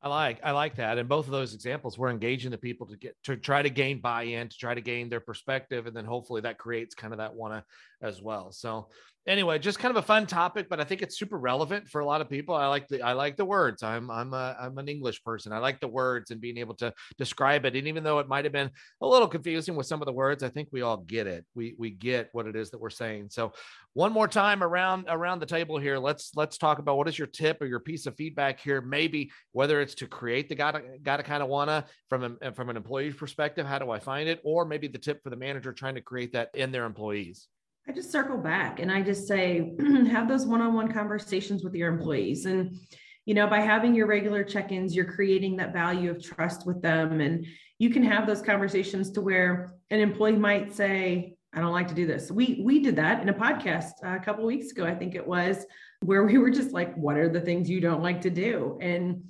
I 0.00 0.08
like 0.08 0.38
I 0.44 0.52
like 0.52 0.76
that. 0.76 0.96
And 0.98 1.08
both 1.08 1.26
of 1.26 1.32
those 1.32 1.54
examples, 1.54 1.98
we're 1.98 2.10
engaging 2.10 2.52
the 2.52 2.58
people 2.58 2.86
to 2.86 2.96
get 2.96 3.16
to 3.24 3.36
try 3.36 3.62
to 3.62 3.70
gain 3.70 4.00
buy-in, 4.00 4.48
to 4.48 4.56
try 4.56 4.72
to 4.72 4.80
gain 4.80 5.08
their 5.08 5.18
perspective, 5.18 5.86
and 5.86 5.96
then 5.96 6.04
hopefully 6.04 6.40
that 6.42 6.56
creates 6.56 6.94
kind 6.94 7.12
of 7.12 7.18
that 7.18 7.34
one 7.34 7.64
as 8.02 8.22
well. 8.22 8.52
So 8.52 8.88
anyway, 9.28 9.58
just 9.58 9.78
kind 9.78 9.90
of 9.90 10.02
a 10.02 10.06
fun 10.06 10.26
topic, 10.26 10.68
but 10.68 10.80
I 10.80 10.84
think 10.84 11.02
it's 11.02 11.18
super 11.18 11.38
relevant 11.38 11.88
for 11.88 12.00
a 12.00 12.06
lot 12.06 12.20
of 12.20 12.30
people. 12.30 12.54
I 12.54 12.66
like 12.66 12.88
the 12.88 13.02
I 13.02 13.12
like 13.12 13.36
the 13.36 13.44
words. 13.44 13.82
I'm 13.82 14.10
I'm 14.10 14.32
a 14.32 14.56
I'm 14.58 14.78
an 14.78 14.88
English 14.88 15.22
person. 15.22 15.52
I 15.52 15.58
like 15.58 15.80
the 15.80 15.88
words 15.88 16.30
and 16.30 16.40
being 16.40 16.56
able 16.58 16.74
to 16.76 16.92
describe 17.18 17.64
it. 17.66 17.76
And 17.76 17.86
even 17.86 18.02
though 18.02 18.18
it 18.18 18.28
might 18.28 18.44
have 18.44 18.52
been 18.52 18.70
a 19.00 19.06
little 19.06 19.28
confusing 19.28 19.76
with 19.76 19.86
some 19.86 20.00
of 20.00 20.06
the 20.06 20.12
words, 20.12 20.42
I 20.42 20.48
think 20.48 20.68
we 20.72 20.82
all 20.82 20.96
get 20.96 21.26
it. 21.26 21.44
We 21.54 21.74
we 21.78 21.90
get 21.90 22.30
what 22.32 22.46
it 22.46 22.56
is 22.56 22.70
that 22.70 22.80
we're 22.80 22.90
saying. 22.90 23.28
So 23.30 23.52
one 23.92 24.12
more 24.12 24.28
time 24.28 24.62
around 24.62 25.06
around 25.08 25.40
the 25.40 25.46
table 25.46 25.78
here, 25.78 25.98
let's 25.98 26.32
let's 26.34 26.58
talk 26.58 26.78
about 26.78 26.96
what 26.96 27.08
is 27.08 27.18
your 27.18 27.28
tip 27.28 27.60
or 27.60 27.66
your 27.66 27.80
piece 27.80 28.06
of 28.06 28.16
feedback 28.16 28.60
here. 28.60 28.80
Maybe 28.80 29.30
whether 29.52 29.80
it's 29.80 29.94
to 29.96 30.06
create 30.06 30.48
the 30.48 30.54
gotta 30.54 30.82
gotta 31.02 31.22
kind 31.22 31.42
of 31.42 31.48
wanna 31.48 31.84
from 32.08 32.38
a, 32.42 32.52
from 32.52 32.70
an 32.70 32.76
employee 32.76 33.12
perspective, 33.12 33.66
how 33.66 33.78
do 33.78 33.90
I 33.90 33.98
find 33.98 34.28
it? 34.28 34.40
Or 34.42 34.64
maybe 34.64 34.88
the 34.88 34.98
tip 34.98 35.22
for 35.22 35.30
the 35.30 35.36
manager 35.36 35.72
trying 35.72 35.96
to 35.96 36.00
create 36.00 36.32
that 36.32 36.50
in 36.54 36.72
their 36.72 36.84
employees. 36.84 37.48
I 37.88 37.92
just 37.92 38.12
circle 38.12 38.36
back 38.36 38.80
and 38.80 38.92
I 38.92 39.00
just 39.00 39.26
say, 39.26 39.72
have 40.10 40.28
those 40.28 40.46
one 40.46 40.60
on 40.60 40.74
one 40.74 40.92
conversations 40.92 41.64
with 41.64 41.74
your 41.74 41.88
employees. 41.90 42.44
And, 42.44 42.76
you 43.24 43.32
know, 43.32 43.46
by 43.46 43.60
having 43.60 43.94
your 43.94 44.06
regular 44.06 44.44
check 44.44 44.72
ins, 44.72 44.94
you're 44.94 45.10
creating 45.10 45.56
that 45.56 45.72
value 45.72 46.10
of 46.10 46.22
trust 46.22 46.66
with 46.66 46.82
them. 46.82 47.20
And 47.20 47.46
you 47.78 47.88
can 47.88 48.02
have 48.02 48.26
those 48.26 48.42
conversations 48.42 49.10
to 49.12 49.22
where 49.22 49.72
an 49.90 50.00
employee 50.00 50.36
might 50.36 50.74
say, 50.74 51.34
I 51.54 51.60
don't 51.60 51.72
like 51.72 51.88
to 51.88 51.94
do 51.94 52.06
this. 52.06 52.30
We 52.30 52.60
we 52.62 52.80
did 52.80 52.96
that 52.96 53.22
in 53.22 53.30
a 53.30 53.34
podcast 53.34 53.92
uh, 54.04 54.16
a 54.16 54.20
couple 54.20 54.44
weeks 54.44 54.70
ago, 54.70 54.84
I 54.84 54.94
think 54.94 55.14
it 55.14 55.26
was, 55.26 55.64
where 56.04 56.24
we 56.24 56.36
were 56.36 56.50
just 56.50 56.72
like, 56.72 56.94
what 56.94 57.16
are 57.16 57.30
the 57.30 57.40
things 57.40 57.70
you 57.70 57.80
don't 57.80 58.02
like 58.02 58.20
to 58.22 58.30
do? 58.30 58.78
And 58.82 59.24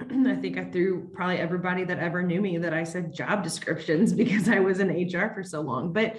I 0.00 0.36
think 0.36 0.56
I 0.56 0.64
threw 0.64 1.10
probably 1.12 1.36
everybody 1.36 1.84
that 1.84 1.98
ever 1.98 2.22
knew 2.22 2.40
me 2.40 2.56
that 2.56 2.72
I 2.72 2.84
said 2.84 3.12
job 3.12 3.42
descriptions 3.42 4.12
because 4.14 4.48
I 4.48 4.60
was 4.60 4.80
in 4.80 4.88
HR 4.88 5.34
for 5.34 5.42
so 5.42 5.60
long. 5.60 5.92
But 5.92 6.16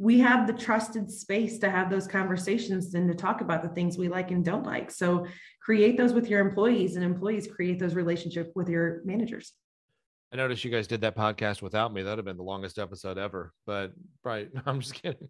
we 0.00 0.18
have 0.18 0.46
the 0.46 0.52
trusted 0.54 1.10
space 1.10 1.58
to 1.58 1.70
have 1.70 1.90
those 1.90 2.06
conversations 2.06 2.94
and 2.94 3.06
to 3.06 3.14
talk 3.14 3.42
about 3.42 3.62
the 3.62 3.68
things 3.68 3.98
we 3.98 4.08
like 4.08 4.30
and 4.30 4.42
don't 4.42 4.64
like. 4.64 4.90
So 4.90 5.26
create 5.60 5.98
those 5.98 6.14
with 6.14 6.30
your 6.30 6.40
employees 6.40 6.96
and 6.96 7.04
employees 7.04 7.46
create 7.46 7.78
those 7.78 7.94
relationships 7.94 8.50
with 8.54 8.70
your 8.70 9.02
managers. 9.04 9.52
I 10.32 10.36
noticed 10.36 10.64
you 10.64 10.70
guys 10.70 10.86
did 10.86 11.02
that 11.02 11.14
podcast 11.14 11.60
without 11.60 11.92
me. 11.92 12.02
That'd 12.02 12.16
have 12.16 12.24
been 12.24 12.38
the 12.38 12.42
longest 12.42 12.78
episode 12.78 13.18
ever. 13.18 13.52
But 13.66 13.92
right, 14.24 14.48
I'm 14.66 14.80
just 14.80 14.94
kidding. 14.94 15.28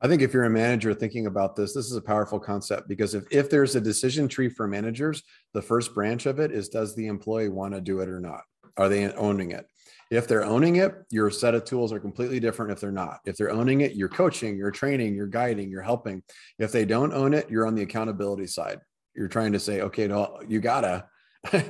I 0.00 0.06
think 0.06 0.22
if 0.22 0.32
you're 0.32 0.44
a 0.44 0.50
manager 0.50 0.94
thinking 0.94 1.26
about 1.26 1.56
this, 1.56 1.74
this 1.74 1.86
is 1.86 1.96
a 1.96 2.00
powerful 2.00 2.38
concept 2.38 2.86
because 2.86 3.14
if, 3.14 3.24
if 3.32 3.50
there's 3.50 3.74
a 3.74 3.80
decision 3.80 4.28
tree 4.28 4.48
for 4.48 4.68
managers, 4.68 5.24
the 5.52 5.62
first 5.62 5.94
branch 5.94 6.26
of 6.26 6.38
it 6.38 6.52
is 6.52 6.68
does 6.68 6.94
the 6.94 7.08
employee 7.08 7.48
want 7.48 7.74
to 7.74 7.80
do 7.80 7.98
it 7.98 8.08
or 8.08 8.20
not? 8.20 8.42
Are 8.76 8.88
they 8.88 9.12
owning 9.14 9.50
it? 9.50 9.66
If 10.10 10.26
they're 10.26 10.44
owning 10.44 10.76
it, 10.76 10.92
your 11.10 11.30
set 11.30 11.54
of 11.54 11.64
tools 11.64 11.92
are 11.92 12.00
completely 12.00 12.40
different 12.40 12.72
if 12.72 12.80
they're 12.80 12.90
not. 12.90 13.20
If 13.24 13.36
they're 13.36 13.52
owning 13.52 13.82
it, 13.82 13.94
you're 13.94 14.08
coaching, 14.08 14.56
you're 14.56 14.72
training, 14.72 15.14
you're 15.14 15.28
guiding, 15.28 15.70
you're 15.70 15.82
helping. 15.82 16.24
If 16.58 16.72
they 16.72 16.84
don't 16.84 17.12
own 17.12 17.32
it, 17.32 17.48
you're 17.48 17.66
on 17.66 17.76
the 17.76 17.82
accountability 17.82 18.48
side. 18.48 18.80
You're 19.14 19.28
trying 19.28 19.52
to 19.52 19.60
say, 19.60 19.82
okay, 19.82 20.08
no, 20.08 20.40
you 20.48 20.60
gotta, 20.60 21.06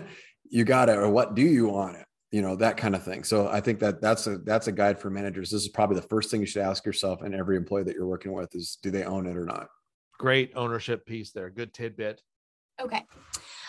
you 0.50 0.64
gotta, 0.64 0.98
or 0.98 1.10
what 1.10 1.34
do 1.34 1.42
you 1.42 1.68
want 1.68 1.96
it? 1.96 2.06
You 2.32 2.40
know, 2.40 2.56
that 2.56 2.78
kind 2.78 2.94
of 2.94 3.04
thing. 3.04 3.24
So 3.24 3.48
I 3.48 3.60
think 3.60 3.78
that 3.80 4.00
that's 4.00 4.26
a 4.26 4.38
that's 4.38 4.68
a 4.68 4.72
guide 4.72 5.00
for 5.00 5.10
managers. 5.10 5.50
This 5.50 5.62
is 5.62 5.68
probably 5.68 5.96
the 5.96 6.08
first 6.08 6.30
thing 6.30 6.40
you 6.40 6.46
should 6.46 6.62
ask 6.62 6.86
yourself 6.86 7.22
and 7.22 7.34
every 7.34 7.56
employee 7.56 7.82
that 7.82 7.94
you're 7.94 8.06
working 8.06 8.32
with 8.32 8.54
is 8.54 8.78
do 8.82 8.90
they 8.90 9.02
own 9.04 9.26
it 9.26 9.36
or 9.36 9.44
not? 9.44 9.66
Great 10.18 10.52
ownership 10.54 11.04
piece 11.04 11.32
there. 11.32 11.50
Good 11.50 11.74
tidbit. 11.74 12.22
Okay. 12.80 13.04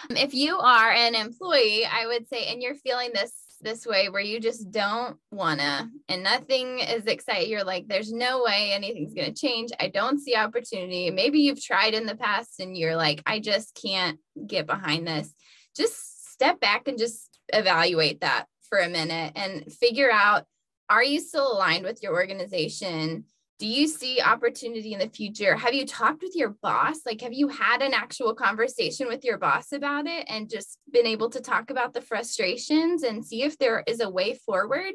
Um, 0.09 0.17
if 0.17 0.33
you 0.33 0.57
are 0.57 0.91
an 0.91 1.15
employee, 1.15 1.85
I 1.85 2.05
would 2.05 2.27
say, 2.27 2.45
and 2.45 2.61
you're 2.61 2.75
feeling 2.75 3.09
this 3.13 3.33
this 3.63 3.85
way 3.85 4.09
where 4.09 4.21
you 4.21 4.39
just 4.39 4.71
don't 4.71 5.17
wanna 5.31 5.89
and 6.09 6.23
nothing 6.23 6.79
is 6.79 7.05
exciting 7.05 7.49
you're 7.49 7.63
like 7.63 7.87
there's 7.87 8.11
no 8.11 8.43
way 8.43 8.71
anything's 8.73 9.13
to 9.13 9.33
change. 9.33 9.71
I 9.79 9.87
don't 9.87 10.19
see 10.19 10.35
opportunity. 10.35 11.09
Maybe 11.11 11.39
you've 11.39 11.61
tried 11.61 11.93
in 11.93 12.05
the 12.05 12.15
past 12.15 12.59
and 12.59 12.77
you're 12.77 12.95
like 12.95 13.21
i 13.25 13.39
just 13.39 13.79
can't 13.81 14.19
get 14.47 14.65
behind 14.67 15.07
this. 15.07 15.33
Just 15.75 16.31
step 16.31 16.59
back 16.59 16.87
and 16.87 16.97
just 16.97 17.39
evaluate 17.53 18.21
that 18.21 18.45
for 18.67 18.79
a 18.79 18.89
minute 18.89 19.33
and 19.35 19.71
figure 19.71 20.11
out 20.11 20.45
are 20.89 21.03
you 21.03 21.19
still 21.19 21.53
aligned 21.53 21.85
with 21.85 22.01
your 22.03 22.13
organization 22.13 23.25
do 23.61 23.67
you 23.67 23.87
see 23.87 24.19
opportunity 24.19 24.91
in 24.91 24.97
the 24.97 25.07
future 25.09 25.55
have 25.55 25.75
you 25.75 25.85
talked 25.85 26.23
with 26.23 26.35
your 26.35 26.49
boss 26.63 27.01
like 27.05 27.21
have 27.21 27.31
you 27.31 27.47
had 27.47 27.83
an 27.83 27.93
actual 27.93 28.33
conversation 28.33 29.07
with 29.07 29.23
your 29.23 29.37
boss 29.37 29.71
about 29.71 30.07
it 30.07 30.25
and 30.27 30.49
just 30.49 30.79
been 30.91 31.05
able 31.05 31.29
to 31.29 31.39
talk 31.39 31.69
about 31.69 31.93
the 31.93 32.01
frustrations 32.01 33.03
and 33.03 33.23
see 33.23 33.43
if 33.43 33.55
there 33.59 33.83
is 33.85 33.99
a 33.99 34.09
way 34.09 34.33
forward 34.33 34.93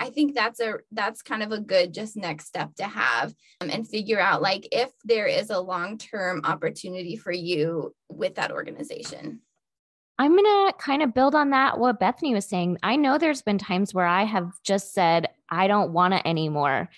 i 0.00 0.08
think 0.08 0.34
that's 0.34 0.60
a 0.60 0.76
that's 0.92 1.20
kind 1.20 1.42
of 1.42 1.52
a 1.52 1.60
good 1.60 1.92
just 1.92 2.16
next 2.16 2.46
step 2.46 2.74
to 2.74 2.84
have 2.84 3.34
um, 3.60 3.68
and 3.68 3.86
figure 3.86 4.18
out 4.18 4.40
like 4.40 4.66
if 4.72 4.90
there 5.04 5.26
is 5.26 5.50
a 5.50 5.60
long-term 5.60 6.40
opportunity 6.44 7.16
for 7.16 7.32
you 7.32 7.94
with 8.08 8.36
that 8.36 8.50
organization 8.50 9.40
I'm 10.18 10.32
going 10.32 10.44
to 10.44 10.72
kind 10.78 11.02
of 11.02 11.12
build 11.12 11.34
on 11.34 11.50
that, 11.50 11.78
what 11.78 12.00
Bethany 12.00 12.32
was 12.32 12.46
saying. 12.46 12.78
I 12.82 12.96
know 12.96 13.18
there's 13.18 13.42
been 13.42 13.58
times 13.58 13.92
where 13.92 14.06
I 14.06 14.24
have 14.24 14.50
just 14.64 14.94
said, 14.94 15.28
I 15.50 15.66
don't 15.66 15.92
want 15.92 16.14
it 16.14 16.22
anymore. 16.24 16.88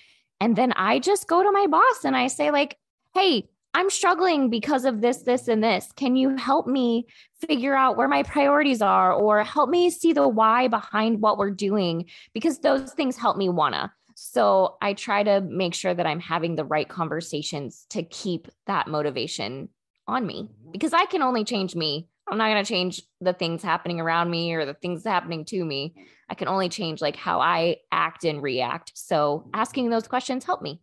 And 0.41 0.57
then 0.57 0.73
I 0.73 0.99
just 0.99 1.27
go 1.27 1.43
to 1.43 1.51
my 1.51 1.67
boss 1.67 2.05
and 2.05 2.17
I 2.17 2.29
say, 2.29 2.51
like, 2.51 2.77
hey, 3.15 3.49
I'm 3.75 3.91
struggling 3.91 4.51
because 4.51 4.85
of 4.85 5.01
this, 5.01 5.19
this, 5.19 5.49
and 5.49 5.63
this. 5.63 5.91
Can 5.95 6.17
you 6.17 6.37
help 6.37 6.67
me 6.67 7.07
figure 7.47 7.75
out 7.75 7.97
where 7.97 8.09
my 8.09 8.23
priorities 8.23 8.81
are 8.81 9.13
or 9.13 9.45
help 9.45 9.69
me 9.69 9.91
see 9.91 10.13
the 10.13 10.27
why 10.27 10.69
behind 10.69 11.21
what 11.21 11.39
we're 11.39 11.51
doing? 11.51 12.07
Because 12.33 12.59
those 12.59 12.93
things 12.93 13.17
help 13.17 13.37
me 13.37 13.49
wanna. 13.49 13.93
So 14.15 14.79
I 14.83 14.95
try 14.95 15.23
to 15.23 15.41
make 15.41 15.75
sure 15.75 15.95
that 15.95 16.07
I'm 16.07 16.19
having 16.19 16.57
the 16.57 16.65
right 16.65 16.89
conversations 16.89 17.87
to 17.91 18.03
keep 18.03 18.49
that 18.67 18.89
motivation 18.89 19.69
on 20.09 20.27
me 20.27 20.49
because 20.73 20.93
I 20.93 21.05
can 21.05 21.23
only 21.23 21.45
change 21.45 21.77
me. 21.77 22.09
I'm 22.31 22.39
not 22.39 22.51
going 22.51 22.65
to 22.65 22.69
change 22.69 23.03
the 23.21 23.33
things 23.33 23.63
happening 23.63 24.01
around 24.01 24.31
me 24.31 24.53
or 24.53 24.67
the 24.67 24.75
things 24.75 25.05
happening 25.05 25.45
to 25.47 25.65
me. 25.65 25.95
I 26.29 26.35
can 26.35 26.49
only 26.49 26.69
change 26.69 27.01
like 27.01 27.17
how 27.17 27.41
I 27.41 27.79
act 27.91 28.25
and 28.25 28.43
react. 28.43 28.93
So 28.95 29.49
asking 29.55 29.91
those 29.91 30.07
questions 30.07 30.45
help 30.45 30.61
me. 30.61 30.81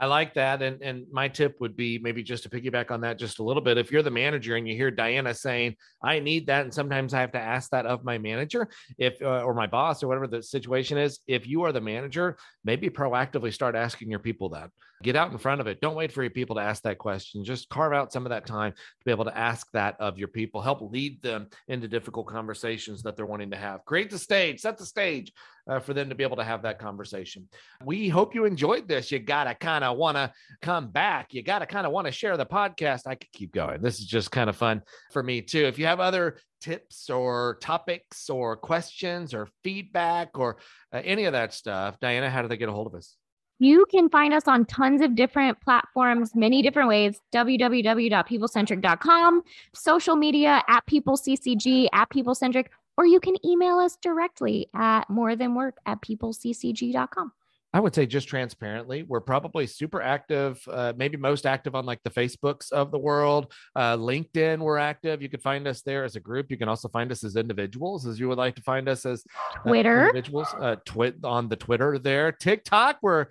I 0.00 0.06
like 0.06 0.32
that. 0.34 0.62
And, 0.62 0.80
and 0.82 1.04
my 1.12 1.28
tip 1.28 1.60
would 1.60 1.76
be 1.76 1.98
maybe 1.98 2.22
just 2.22 2.42
to 2.44 2.48
piggyback 2.48 2.90
on 2.90 3.02
that 3.02 3.18
just 3.18 3.38
a 3.38 3.42
little 3.42 3.62
bit. 3.62 3.76
If 3.76 3.92
you're 3.92 4.02
the 4.02 4.10
manager 4.10 4.56
and 4.56 4.66
you 4.66 4.74
hear 4.74 4.90
Diana 4.90 5.34
saying, 5.34 5.76
I 6.02 6.20
need 6.20 6.46
that, 6.46 6.64
and 6.64 6.72
sometimes 6.72 7.12
I 7.12 7.20
have 7.20 7.32
to 7.32 7.38
ask 7.38 7.70
that 7.70 7.84
of 7.84 8.02
my 8.02 8.16
manager, 8.16 8.70
if 8.96 9.20
uh, 9.20 9.42
or 9.42 9.52
my 9.52 9.66
boss 9.66 10.02
or 10.02 10.08
whatever 10.08 10.26
the 10.26 10.42
situation 10.42 10.96
is, 10.96 11.20
if 11.26 11.46
you 11.46 11.64
are 11.64 11.72
the 11.72 11.82
manager, 11.82 12.38
maybe 12.64 12.88
proactively 12.88 13.52
start 13.52 13.74
asking 13.76 14.10
your 14.10 14.20
people 14.20 14.48
that. 14.50 14.70
Get 15.02 15.16
out 15.16 15.32
in 15.32 15.38
front 15.38 15.60
of 15.60 15.66
it. 15.66 15.80
Don't 15.80 15.94
wait 15.94 16.12
for 16.12 16.22
your 16.22 16.30
people 16.30 16.56
to 16.56 16.62
ask 16.62 16.82
that 16.82 16.98
question. 16.98 17.44
Just 17.44 17.68
carve 17.68 17.92
out 17.92 18.12
some 18.12 18.26
of 18.26 18.30
that 18.30 18.46
time 18.46 18.72
to 18.72 19.04
be 19.04 19.10
able 19.10 19.24
to 19.24 19.36
ask 19.36 19.70
that 19.72 19.96
of 19.98 20.18
your 20.18 20.28
people. 20.28 20.60
Help 20.60 20.80
lead 20.92 21.22
them 21.22 21.48
into 21.68 21.88
difficult 21.88 22.26
conversations 22.26 23.02
that 23.02 23.16
they're 23.16 23.26
wanting 23.26 23.50
to 23.50 23.56
have. 23.56 23.84
Create 23.84 24.10
the 24.10 24.18
stage, 24.18 24.60
set 24.60 24.76
the 24.76 24.84
stage 24.84 25.32
uh, 25.68 25.80
for 25.80 25.94
them 25.94 26.08
to 26.08 26.14
be 26.14 26.24
able 26.24 26.36
to 26.36 26.44
have 26.44 26.62
that 26.62 26.78
conversation. 26.78 27.48
We 27.84 28.08
hope 28.08 28.34
you 28.34 28.44
enjoyed 28.44 28.88
this. 28.88 29.10
You 29.10 29.18
got 29.18 29.44
to 29.44 29.54
kind 29.54 29.84
of 29.84 29.96
want 29.96 30.16
to 30.16 30.32
come 30.60 30.88
back. 30.88 31.32
You 31.32 31.42
got 31.42 31.60
to 31.60 31.66
kind 31.66 31.86
of 31.86 31.92
want 31.92 32.06
to 32.06 32.12
share 32.12 32.36
the 32.36 32.46
podcast. 32.46 33.06
I 33.06 33.14
could 33.14 33.32
keep 33.32 33.52
going. 33.52 33.80
This 33.80 34.00
is 34.00 34.06
just 34.06 34.30
kind 34.30 34.50
of 34.50 34.56
fun 34.56 34.82
for 35.12 35.22
me 35.22 35.40
too. 35.42 35.64
If 35.64 35.78
you 35.78 35.86
have 35.86 36.00
other 36.00 36.36
tips 36.60 37.08
or 37.08 37.56
topics 37.62 38.28
or 38.28 38.56
questions 38.56 39.32
or 39.32 39.48
feedback 39.64 40.38
or 40.38 40.58
uh, 40.92 41.00
any 41.02 41.24
of 41.24 41.32
that 41.32 41.54
stuff, 41.54 41.98
Diana, 42.00 42.28
how 42.28 42.42
do 42.42 42.48
they 42.48 42.56
get 42.56 42.68
a 42.68 42.72
hold 42.72 42.86
of 42.86 42.94
us? 42.94 43.16
You 43.60 43.86
can 43.90 44.08
find 44.08 44.32
us 44.32 44.48
on 44.48 44.64
tons 44.64 45.02
of 45.02 45.14
different 45.14 45.60
platforms, 45.60 46.34
many 46.34 46.62
different 46.62 46.88
ways. 46.88 47.20
www.peoplecentric.com, 47.32 49.42
social 49.74 50.16
media 50.16 50.62
at 50.66 50.86
peopleccg, 50.86 51.88
at 51.92 52.08
peoplecentric, 52.08 52.68
or 52.96 53.04
you 53.06 53.20
can 53.20 53.34
email 53.46 53.78
us 53.78 53.96
directly 53.96 54.66
at 54.74 55.10
more 55.10 55.36
than 55.36 55.54
work 55.54 55.76
at 55.84 56.00
peopleccg.com. 56.00 57.32
I 57.72 57.78
would 57.78 57.94
say 57.94 58.04
just 58.04 58.28
transparently, 58.28 59.04
we're 59.04 59.20
probably 59.20 59.66
super 59.66 60.02
active, 60.02 60.60
uh, 60.68 60.92
maybe 60.96 61.16
most 61.16 61.46
active 61.46 61.76
on 61.76 61.86
like 61.86 62.02
the 62.02 62.10
Facebooks 62.10 62.72
of 62.72 62.90
the 62.90 62.98
world. 62.98 63.52
Uh, 63.76 63.96
LinkedIn, 63.96 64.58
we're 64.58 64.78
active. 64.78 65.22
You 65.22 65.28
can 65.28 65.40
find 65.40 65.68
us 65.68 65.82
there 65.82 66.02
as 66.02 66.16
a 66.16 66.20
group. 66.20 66.50
You 66.50 66.56
can 66.56 66.68
also 66.68 66.88
find 66.88 67.12
us 67.12 67.22
as 67.22 67.36
individuals, 67.36 68.06
as 68.06 68.18
you 68.18 68.28
would 68.28 68.38
like 68.38 68.56
to 68.56 68.62
find 68.62 68.88
us 68.88 69.06
as 69.06 69.24
uh, 69.54 69.68
Twitter 69.68 70.00
individuals. 70.08 70.48
Uh, 70.58 70.76
twit 70.84 71.16
on 71.22 71.48
the 71.48 71.56
Twitter 71.56 71.98
there. 71.98 72.32
TikTok, 72.32 72.98
we're 73.02 73.26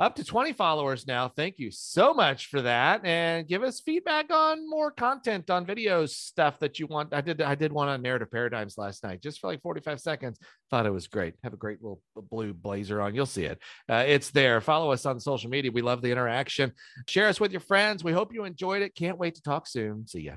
up 0.00 0.16
to 0.16 0.24
20 0.24 0.52
followers 0.52 1.06
now. 1.06 1.28
Thank 1.28 1.58
you 1.58 1.70
so 1.70 2.12
much 2.12 2.46
for 2.46 2.62
that. 2.62 3.04
And 3.04 3.46
give 3.46 3.62
us 3.62 3.80
feedback 3.80 4.32
on 4.32 4.68
more 4.68 4.90
content 4.90 5.50
on 5.50 5.64
videos, 5.64 6.10
stuff 6.10 6.58
that 6.60 6.78
you 6.78 6.86
want. 6.86 7.14
I 7.14 7.20
did 7.20 7.40
I 7.40 7.54
did 7.54 7.72
one 7.72 7.88
on 7.88 8.02
narrative 8.02 8.30
paradigms 8.30 8.76
last 8.76 9.04
night, 9.04 9.22
just 9.22 9.40
for 9.40 9.46
like 9.46 9.62
45 9.62 10.00
seconds. 10.00 10.38
Thought 10.70 10.86
it 10.86 10.92
was 10.92 11.06
great. 11.06 11.34
Have 11.44 11.52
a 11.52 11.58
great 11.58 11.80
little 11.82 12.00
blue 12.30 12.52
blazer 12.52 13.00
on. 13.00 13.14
You'll 13.14 13.26
see 13.26 13.44
it. 13.44 13.58
Uh, 13.88 14.04
it's 14.06 14.30
there. 14.30 14.60
Follow 14.60 14.90
us 14.90 15.06
on 15.06 15.20
social 15.20 15.50
media. 15.50 15.70
We 15.70 15.82
love 15.82 16.02
the 16.02 16.10
interaction. 16.10 16.72
Share 17.06 17.28
us 17.28 17.38
with 17.38 17.52
your 17.52 17.60
friends. 17.60 18.02
We 18.02 18.12
hope 18.12 18.34
you 18.34 18.44
enjoyed 18.44 18.82
it. 18.82 18.94
Can't 18.94 19.18
wait 19.18 19.36
to 19.36 19.42
talk 19.42 19.66
soon. 19.68 20.06
See 20.06 20.22
ya. 20.22 20.34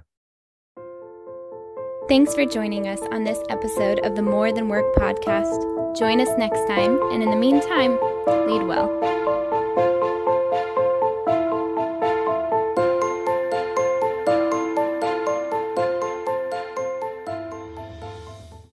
Thanks 2.08 2.34
for 2.34 2.46
joining 2.46 2.88
us 2.88 3.02
on 3.12 3.26
this 3.26 3.40
episode 3.50 4.00
of 4.00 4.16
the 4.16 4.22
More 4.22 4.54
Than 4.54 4.70
Work 4.70 4.96
podcast. 4.96 5.98
Join 5.98 6.22
us 6.22 6.30
next 6.38 6.66
time, 6.68 7.02
and 7.12 7.22
in 7.22 7.30
the 7.30 7.36
meantime, 7.36 8.00
lead 8.48 8.66
well. 8.66 9.27